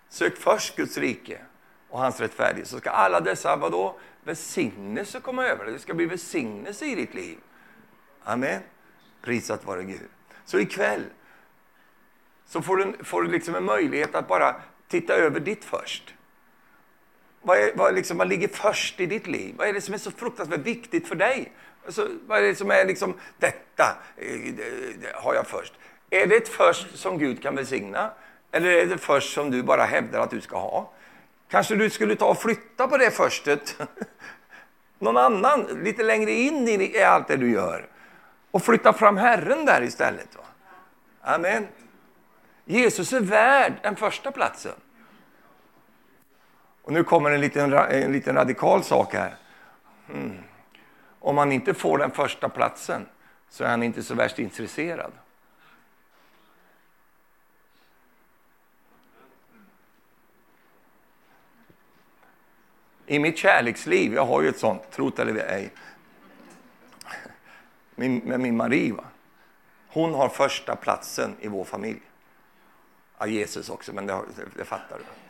[0.10, 1.42] Sök först Guds rike
[1.90, 4.00] och hans rättfärdighet så ska alla dessa vadå?
[4.24, 5.74] Välsignelser komma över dig.
[5.74, 7.38] Det ska bli välsignelse i ditt liv.
[8.24, 8.62] Amen.
[9.22, 10.10] Prisat vare Gud.
[10.46, 11.04] Så ikväll
[12.46, 14.56] så får du, får du liksom en möjlighet att bara
[14.88, 16.14] titta över ditt först.
[17.48, 19.56] Vad, är, vad, liksom, vad ligger först i ditt liv?
[19.58, 21.52] Vad är det som är så fruktansvärt viktigt för dig?
[21.86, 24.54] Alltså, vad är det som är liksom, detta eh,
[25.14, 25.74] har jag först.
[26.10, 28.12] Är det ett först som Gud kan välsigna?
[28.52, 30.92] Eller är det först som du bara hävdar att du ska ha?
[31.50, 33.82] Kanske du skulle ta och flytta på det förstet.
[35.00, 37.88] Någon annan, lite längre in i allt det du gör.
[38.52, 40.36] Och flytta fram Herren där istället.
[40.36, 40.44] Va?
[41.22, 41.68] Amen.
[42.66, 44.76] Jesus är värd den första platsen.
[46.88, 49.36] Och nu kommer en liten, en liten radikal sak här.
[50.10, 50.38] Mm.
[51.20, 53.06] Om han inte får den första platsen
[53.50, 55.12] så är han inte så värst intresserad.
[63.06, 65.74] I mitt kärleksliv, jag har ju ett sånt, tro't eller ej,
[67.96, 68.94] min, med min Marie.
[68.94, 69.04] Va?
[69.88, 72.02] Hon har första platsen i vår familj.
[73.18, 75.27] Ja, Jesus också, men det, det, det fattar du.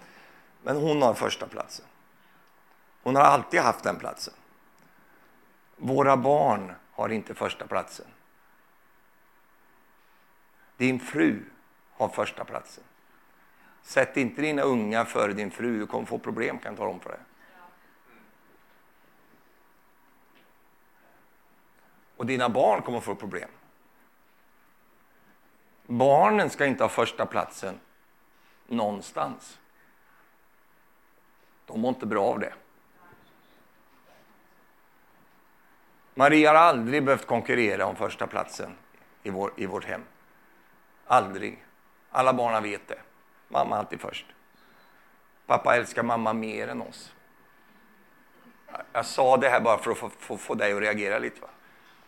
[0.68, 1.86] Men hon har första platsen.
[3.04, 4.34] Hon har alltid haft den platsen.
[5.76, 8.06] Våra barn har inte första platsen.
[10.78, 11.44] Din fru
[11.94, 12.84] har första platsen.
[13.82, 15.80] Sätt inte dina unga före din fru.
[15.80, 17.20] Du kommer få problem, kan jag tala om för dig.
[22.18, 23.50] Och dina barn kommer få problem.
[25.86, 27.80] Barnen ska inte ha första platsen
[28.68, 29.60] någonstans.
[31.68, 32.54] De mår inte bra av det.
[36.14, 38.72] Maria har aldrig behövt konkurrera om första platsen
[39.24, 40.02] i, vår, i vårt hem.
[41.08, 41.64] Aldrig.
[42.10, 43.00] Alla barnen vet det.
[43.48, 44.26] Mamma är alltid först.
[45.46, 47.14] Pappa älskar mamma mer än oss.
[48.94, 51.42] Jag sa det här bara för att få, få, få dig att reagera lite.
[51.42, 51.48] Va?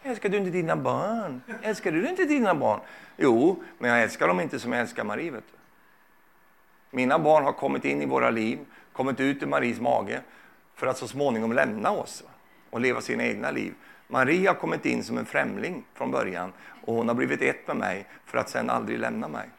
[0.04, 1.42] Älskar du inte dina barn?
[1.62, 2.80] Älskar du inte dina barn?
[3.18, 5.32] Jo, men jag älskar dem inte som jag älskar Marie.
[5.32, 5.58] Vet du.
[6.92, 8.60] Mina barn har kommit in i våra liv,
[8.94, 10.22] kommit ut ur Maries mage
[10.76, 12.24] för att så småningom lämna oss
[12.70, 13.74] och leva sina egna liv.
[14.08, 16.54] Maria har kommit in som en främling från början
[16.86, 19.50] och hon har blivit ett med mig för att sen aldrig lämna mig.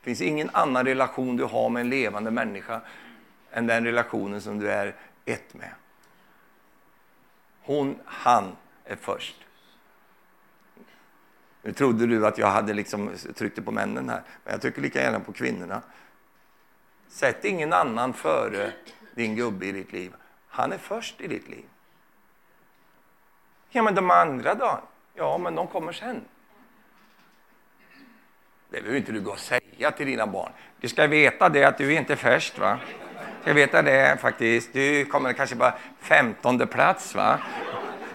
[0.00, 2.80] Det finns ingen annan relation du har med en levande människa
[3.50, 5.70] än den relationen som du är ett med.
[7.62, 9.36] Hon, han är först.
[11.62, 15.02] Nu trodde du att jag hade liksom tryckt på männen här, men jag tycker lika
[15.02, 15.82] gärna på kvinnorna.
[17.14, 18.72] Sätt ingen annan före
[19.14, 20.12] din gubbe i ditt liv.
[20.48, 21.64] Han är först i ditt liv.
[23.70, 24.80] Ja, men de andra då?
[25.14, 26.24] Ja, men de kommer sen.
[28.70, 30.52] Det behöver inte du gå och säga till dina barn.
[30.80, 32.58] Du ska veta det att du är inte först.
[32.58, 32.78] va?
[33.38, 34.72] Du ska veta det faktiskt.
[34.72, 37.14] Du kommer kanske på femtonde plats.
[37.14, 37.38] va?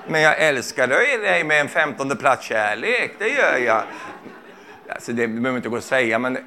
[0.07, 3.11] Men jag älskar dig med en femtonde plats kärlek.
[3.19, 3.83] Det gör jag.
[4.89, 6.37] Alltså, det behöver inte gå och säga, men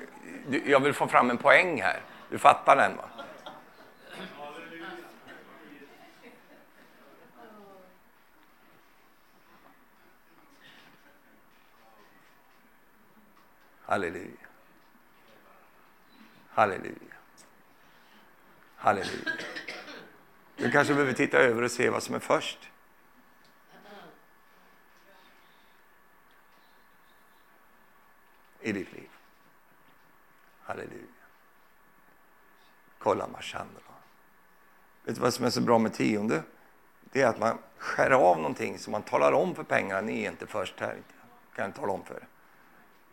[0.67, 2.01] jag vill få fram en poäng här.
[2.33, 2.97] Du fattar den?
[2.97, 3.09] va?
[13.83, 14.49] Halleluja.
[16.51, 16.95] Halleluja.
[18.77, 19.33] Halleluja.
[20.57, 22.69] Du kanske behöver titta över och se vad som är först.
[28.61, 29.11] i ditt liv.
[30.63, 31.12] Halleluja.
[33.03, 33.83] Kolla Mashandra.
[35.05, 36.43] Vet du vad som är så bra med tionde?
[37.13, 40.31] Det är att man skär av någonting så man talar om för pengarna, ni är
[40.31, 40.97] inte först här.
[41.55, 42.27] Kan jag tala om för er.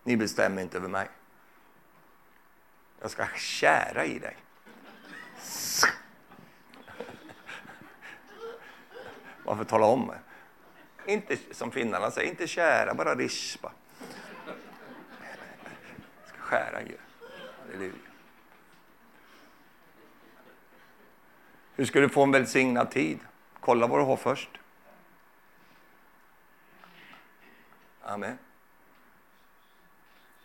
[0.03, 1.07] Ni bestämmer inte över mig.
[3.01, 4.37] Jag ska kära i dig.
[9.43, 10.11] Varför tala om?
[11.05, 13.71] Inte som finnarna säger, inte kära, bara rispa.
[14.45, 14.55] Jag
[16.27, 16.99] ska skära i dig.
[17.59, 18.08] Halleluja.
[21.79, 23.19] Hur ska du få en välsignad tid?
[23.59, 24.49] Kolla vad du har först.
[28.01, 28.37] Amen.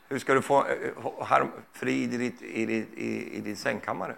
[0.08, 0.88] Hur ska du få eh,
[1.30, 4.16] eh, frid i, ditt, i, ditt, i, i din sängkammare?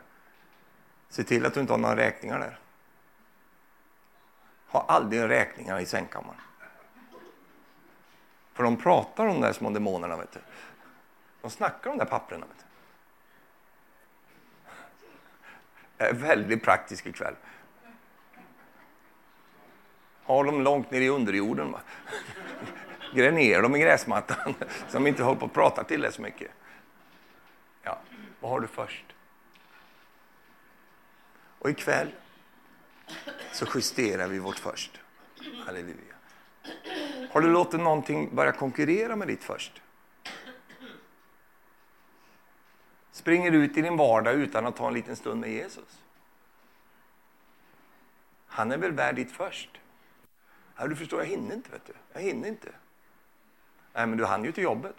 [1.09, 2.59] Se till att du inte har några räkningar där.
[4.69, 6.41] Ha aldrig räkningar i sängkammaren.
[8.53, 10.17] För de pratar om de där små demonerna.
[10.17, 10.41] Vet du.
[11.41, 12.47] De snackar om de där papperna.
[12.47, 12.66] Vet du.
[15.99, 17.35] Jag är väldigt praktisk ikväll.
[20.23, 21.73] Har dem långt ner i underjorden.
[21.73, 21.81] Va?
[23.15, 24.55] Gräv ner dem i gräsmattan
[24.89, 26.51] så de inte håller på att prata till dig så mycket.
[27.83, 27.99] Ja,
[28.41, 29.05] vad har du först?
[31.59, 32.13] Och ikväll
[33.53, 35.01] så justerar vi vårt först.
[35.67, 36.15] Halleluja.
[37.31, 39.83] Har du låtit någonting börja konkurrera med ditt först?
[43.17, 46.03] Springer ut i din vardag utan att ta en liten stund med Jesus?
[48.47, 49.81] Han är väl värd ditt först?
[50.77, 51.71] Ja, du förstår, jag hinner inte.
[51.71, 51.93] Vet du.
[52.13, 52.69] Jag hinner inte.
[53.93, 54.97] Nej, men du hann ju till jobbet.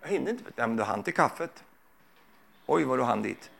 [0.00, 0.44] Jag hinner inte.
[0.44, 1.64] Nej, men du hann till kaffet.
[2.66, 3.50] Oj, vad du hann dit.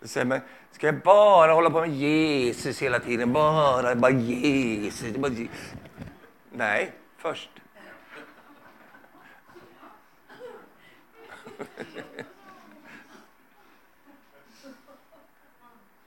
[0.00, 0.40] säger, men
[0.74, 3.32] ska jag bara hålla på med Jesus hela tiden?
[3.32, 5.16] Bara, bara Jesus.
[5.16, 5.32] Bara...
[6.52, 7.50] Nej, först.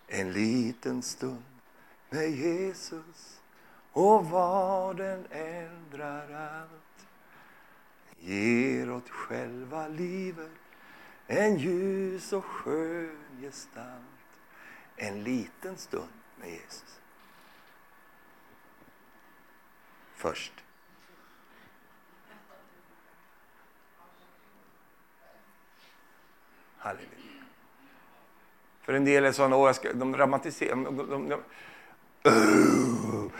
[0.07, 1.43] En liten stund
[2.09, 3.41] med Jesus
[3.91, 7.07] och vad den ändrar allt
[8.20, 10.51] ger åt själva livet
[11.28, 14.16] en ljus och skön gestalt
[14.98, 17.00] en liten stund med Jesus.
[20.16, 20.54] Först.
[26.78, 27.08] Halleluja.
[28.82, 30.76] För en del är sådana, jag ska, de dramatiserar.
[30.76, 31.36] De, de, de,
[32.30, 33.32] uh,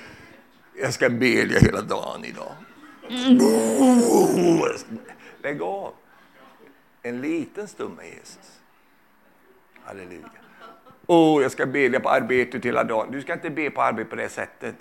[0.74, 2.56] jag ska bedja hela dagen idag.
[5.42, 5.94] Lägg av.
[7.02, 8.60] En liten stund med Jesus.
[9.84, 10.47] Halleluja.
[11.10, 13.12] Åh, oh, jag ska bedja på arbetet hela dagen.
[13.12, 14.76] Du ska inte be på arbetet på det sättet.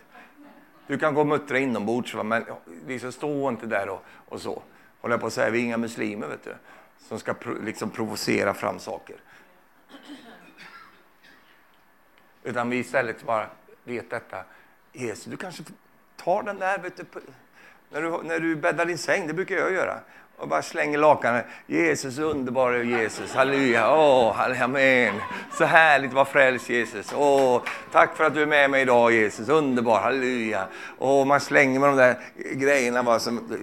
[0.86, 2.22] Du kan gå och muttra inombords, va?
[2.22, 2.44] men
[2.86, 4.62] liksom, stå inte där och, och så.
[5.00, 6.54] Håller på att säga, vi är inga muslimer vet du,
[6.98, 9.16] som ska pro, liksom provocera fram saker.
[12.42, 13.46] Utan vi istället bara
[13.84, 14.44] vet detta.
[14.92, 15.62] Jesus, du kanske
[16.16, 17.04] tar den där vet du,
[17.90, 20.00] när, du, när du bäddar din säng, det brukar jag göra.
[20.38, 21.46] Och bara slänger lakanet.
[21.66, 25.14] Jesus, underbara Jesus, halleluja, åh, oh, amen.
[25.52, 27.12] Så härligt att vara frälst Jesus.
[27.16, 27.62] Åh,
[27.92, 30.66] tack för att du är med mig idag Jesus, underbar, halleluja.
[30.98, 32.16] Och man slänger med de där
[32.52, 33.58] grejerna bara som,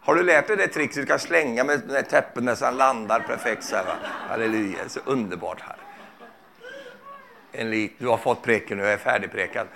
[0.00, 0.96] har du lärt dig det tricket?
[0.96, 3.96] Du kan slänga med den täppen så han landar perfekt så här, va?
[4.28, 5.76] Halleluja, så underbart här.
[7.52, 9.66] En lit, du har fått preken nu, jag är färdigprekad.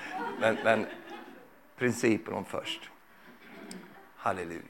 [0.41, 0.87] Men, men
[1.79, 2.81] principen om först.
[4.17, 4.61] Halleluja.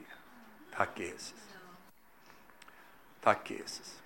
[0.77, 1.48] Tack Jesus.
[3.21, 4.01] Tack Jesus.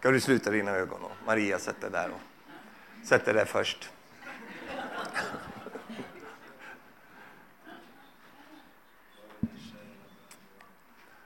[0.00, 1.02] Kan du sluta dina ögon?
[1.02, 2.10] Och Maria, sätt dig där.
[2.10, 2.20] Och,
[3.06, 3.90] sätt dig där först.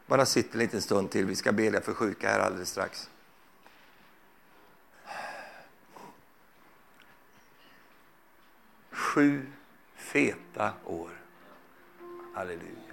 [0.06, 1.26] Bara sitt en liten stund till.
[1.26, 3.10] Vi ska bedja för sjuka här alldeles strax.
[8.90, 9.46] Sju
[9.94, 11.10] feta år.
[12.34, 12.89] Halleluja.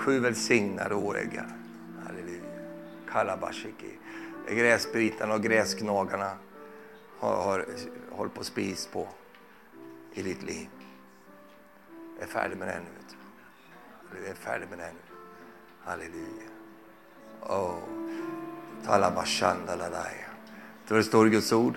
[0.00, 1.46] Sju välsignade åräggar.
[2.06, 2.42] Halleluja.
[3.10, 3.98] Kalabashiki.
[4.48, 6.30] Gräsbitarna och gräsknagarna
[7.18, 7.66] har, har
[8.10, 9.08] hållit på att spis på
[10.14, 10.68] i ditt liv.
[12.18, 14.20] Jag är färdig med det nu.
[14.20, 15.16] Jag är färdig med det nu.
[15.84, 16.48] Halleluja.
[17.40, 17.78] Oh.
[18.86, 20.30] Talabashandalalaya.
[20.88, 21.74] Det står i Guds ord.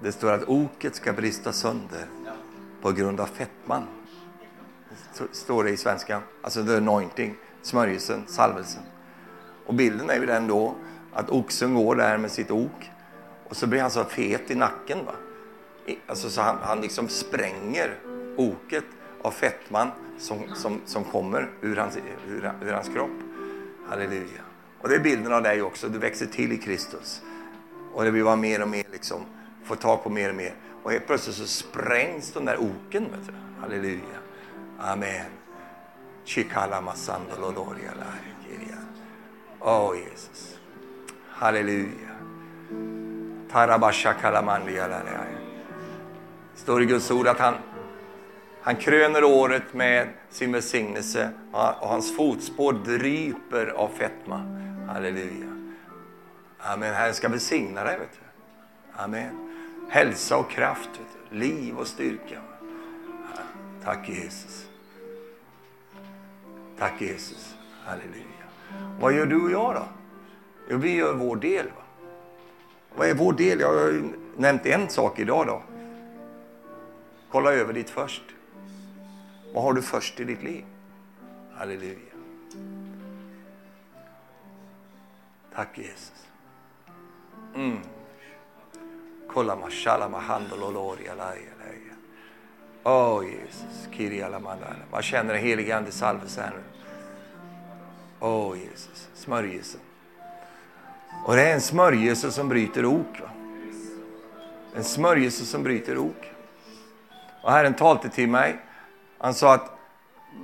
[0.00, 2.06] Det står att oket ska brista sönder
[2.80, 3.86] på grund av fettman.
[5.32, 6.22] Står det i svenska.
[6.42, 8.82] Alltså the anointing, smörjelsen, salvelsen.
[9.66, 10.74] Och bilden är ju den då
[11.12, 12.90] att oxen går där med sitt ok
[13.48, 14.98] och så blir han så fet i nacken.
[15.06, 15.12] Va?
[16.06, 17.98] Alltså så han, han liksom spränger
[18.36, 18.84] oket
[19.22, 19.88] av fettman
[20.18, 21.96] som, som, som kommer ur hans,
[22.28, 23.10] ur, ur hans kropp.
[23.88, 24.42] Halleluja.
[24.80, 25.88] Och det är bilden av dig också.
[25.88, 27.22] Du växer till i Kristus.
[27.92, 29.20] Och det vill vara mer och mer liksom,
[29.64, 30.54] få tag på mer och mer.
[30.82, 33.02] Och helt plötsligt så sprängs de där oken.
[33.02, 33.32] Vet du.
[33.60, 34.18] Halleluja.
[34.78, 35.41] Amen.
[39.60, 40.58] Åh oh, Jesus.
[41.28, 42.12] Halleluja.
[43.52, 44.14] Tarabasha
[46.54, 47.54] Står i Guds ord att han
[48.64, 54.36] han kröner året med sin välsignelse och hans fotspår dryper av fetma.
[54.88, 55.48] Halleluja.
[56.58, 56.94] Amen.
[56.94, 57.98] Herren ska välsigna dig.
[57.98, 59.02] Vet du.
[59.02, 59.48] Amen.
[59.90, 61.38] Hälsa och kraft, vet du.
[61.38, 62.42] liv och styrka.
[63.84, 64.71] Tack Jesus.
[66.82, 67.56] Tack Jesus.
[67.84, 68.46] Halleluja.
[69.00, 69.84] Vad gör du och jag då?
[70.68, 71.66] Jo, vi gör vår del.
[71.66, 71.82] Va?
[72.96, 73.60] Vad är vår del?
[73.60, 75.46] Jag har nämnt en sak idag.
[75.46, 75.62] då.
[77.30, 78.22] Kolla över ditt först.
[79.54, 80.64] Vad har du först i ditt liv?
[81.54, 81.98] Halleluja.
[85.54, 86.26] Tack Jesus.
[87.54, 87.78] Mm.
[89.28, 91.16] Kolla mashallah mahandololori laia
[91.58, 91.91] laia.
[92.84, 94.76] Åh oh, Jesus, Kiri alamadala.
[94.90, 96.62] Man känner den helige Andes salvelse här nu.
[98.20, 99.80] Åh oh, Jesus, smörjelsen.
[101.24, 103.20] Och det är en smörjelse som bryter ok.
[103.20, 103.30] Va?
[104.76, 106.30] En smörjelse som bryter ok.
[107.42, 108.56] Och Herren talte till mig
[109.18, 109.78] han sa att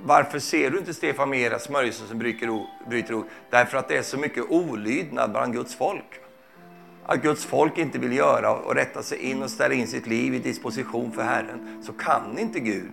[0.03, 3.25] varför ser du inte Stefan Mera smörjelse som bryter ok?
[3.49, 6.21] Därför att det är så mycket olydnad bland Guds folk.
[7.05, 10.33] Att Guds folk inte vill göra och rätta sig in och ställa in sitt liv
[10.33, 11.83] i disposition för Herren.
[11.83, 12.91] Så kan inte Gud.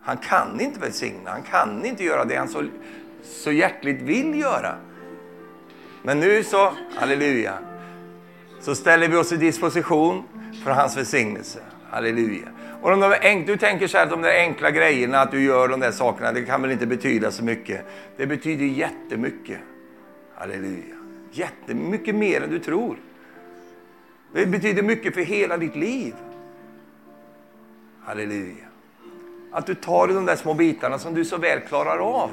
[0.00, 2.64] Han kan inte välsigna, han kan inte göra det han så,
[3.22, 4.74] så hjärtligt vill göra.
[6.02, 7.54] Men nu så, halleluja,
[8.60, 10.22] så ställer vi oss i disposition
[10.64, 11.60] för hans välsignelse.
[11.90, 12.48] Halleluja.
[12.82, 15.68] Och de där, du tänker så här att de där enkla grejerna, att du gör
[15.68, 17.86] de där sakerna, det kan väl inte betyda så mycket.
[18.16, 19.58] Det betyder jättemycket.
[20.34, 20.94] Halleluja.
[21.32, 22.96] Jättemycket mer än du tror.
[24.36, 26.14] Det betyder mycket för hela ditt liv.
[28.04, 28.66] Halleluja.
[29.52, 32.30] Att du tar de där små bitarna som du så väl klarar av.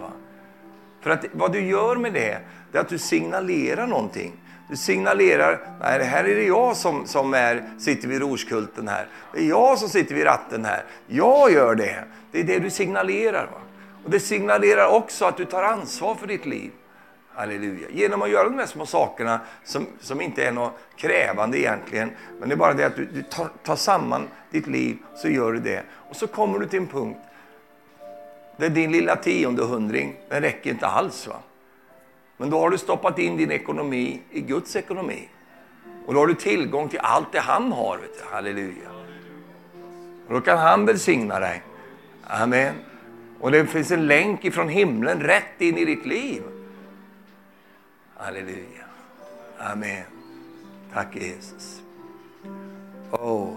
[1.01, 2.39] För att vad du gör med det,
[2.72, 4.34] det är att du signalerar någonting.
[4.70, 9.08] Du signalerar, nej det här är det jag som, som är, sitter vid rorskulten här.
[9.34, 10.84] Det är jag som sitter vid ratten här.
[11.08, 12.04] Jag gör det.
[12.32, 13.45] Det är det du signalerar.
[13.45, 13.62] Va?
[14.04, 16.72] Och Det signalerar också att du tar ansvar för ditt liv.
[17.36, 17.88] Halleluja.
[17.91, 22.11] Genom att göra de här små sakerna som, som inte är något krävande egentligen.
[22.39, 25.51] Men det är bara det att du, du tar, tar samman ditt liv, så gör
[25.51, 25.84] du det.
[25.91, 27.19] Och så kommer du till en punkt
[28.57, 31.27] där din lilla tiondehundring, den räcker inte alls.
[31.27, 31.36] Va?
[32.38, 35.29] Men då har du stoppat in din ekonomi i Guds ekonomi.
[36.05, 37.97] Och då har du tillgång till allt det han har.
[37.97, 38.36] Vet du.
[38.36, 38.89] Halleluja.
[40.27, 41.63] Och då kan han välsigna dig.
[42.23, 42.75] Amen.
[43.39, 46.43] Och det finns en länk ifrån himlen rätt in i ditt liv.
[48.24, 48.86] Halleluja.
[49.59, 50.03] Amen.
[50.93, 51.82] Tack Jesus.
[53.11, 53.49] Oh.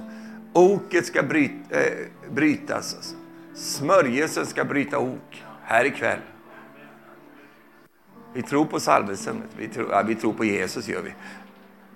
[0.52, 3.16] Oket ska bryt, eh, brytas.
[3.54, 6.18] Smörjelsen ska bryta ok här ikväll.
[8.34, 9.42] Vi tror på salvelsen.
[9.58, 11.14] Vi tror, ja, vi tror på Jesus, gör vi.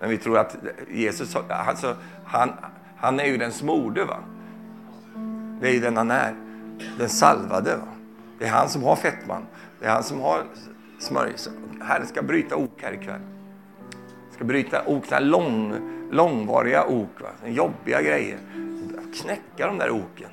[0.01, 0.57] Men vi tror att
[0.91, 2.53] Jesus, alltså, han,
[2.97, 4.05] han är ju den smorde.
[4.05, 4.19] Va?
[5.61, 6.35] Det är ju den han är.
[6.99, 7.77] Den salvade.
[7.77, 7.89] Va?
[8.39, 9.47] Det är han som har fettman.
[9.81, 10.45] Det är han som har
[11.03, 11.51] smörjelse.
[11.81, 13.21] Herren ska bryta ok här ikväll.
[14.35, 15.75] Ska bryta ok, lång,
[16.11, 17.21] långvariga ok.
[17.21, 17.29] Va?
[17.47, 18.39] Jobbiga grejer.
[19.23, 20.31] Knäcka de där oken.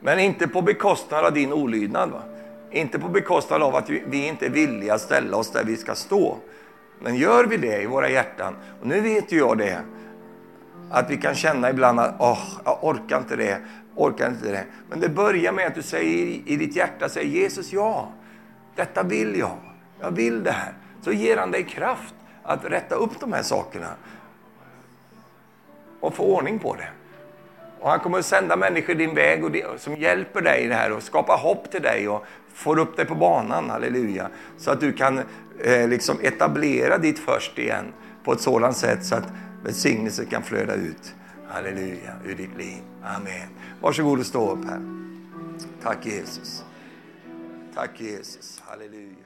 [0.00, 2.10] Men inte på bekostnad av din olydnad.
[2.10, 2.22] Va?
[2.70, 5.94] Inte på bekostnad av att vi inte är villiga att ställa oss där vi ska
[5.94, 6.36] stå.
[7.00, 9.80] Men gör vi det i våra hjärtan, och nu vet ju jag det,
[10.90, 13.58] att vi kan känna ibland att oh, jag orkar inte det,
[13.94, 14.64] orkar inte det.
[14.90, 18.12] Men det börjar med att du säger i ditt hjärta, säger Jesus ja,
[18.76, 19.56] detta vill jag,
[20.00, 20.72] jag vill det här.
[21.02, 23.88] Så ger han dig kraft att rätta upp de här sakerna
[26.00, 26.88] och få ordning på det.
[27.80, 30.74] Och han kommer att sända människor din väg och det, som hjälper dig i det
[30.74, 32.24] här och skapar hopp till dig och
[32.54, 34.28] får upp dig på banan, halleluja.
[34.58, 35.20] Så att du kan
[35.64, 37.92] eh, liksom etablera ditt först igen
[38.24, 39.28] på ett sådant sätt så att
[39.64, 41.14] välsignelse kan flöda ut,
[41.48, 42.82] halleluja, ur ditt liv.
[43.04, 43.48] Amen.
[43.80, 44.80] Varsågod och stå upp här.
[45.82, 46.65] Tack Jesus.
[47.76, 48.66] Tack Jesus, halleluja.
[48.66, 49.25] halleluja.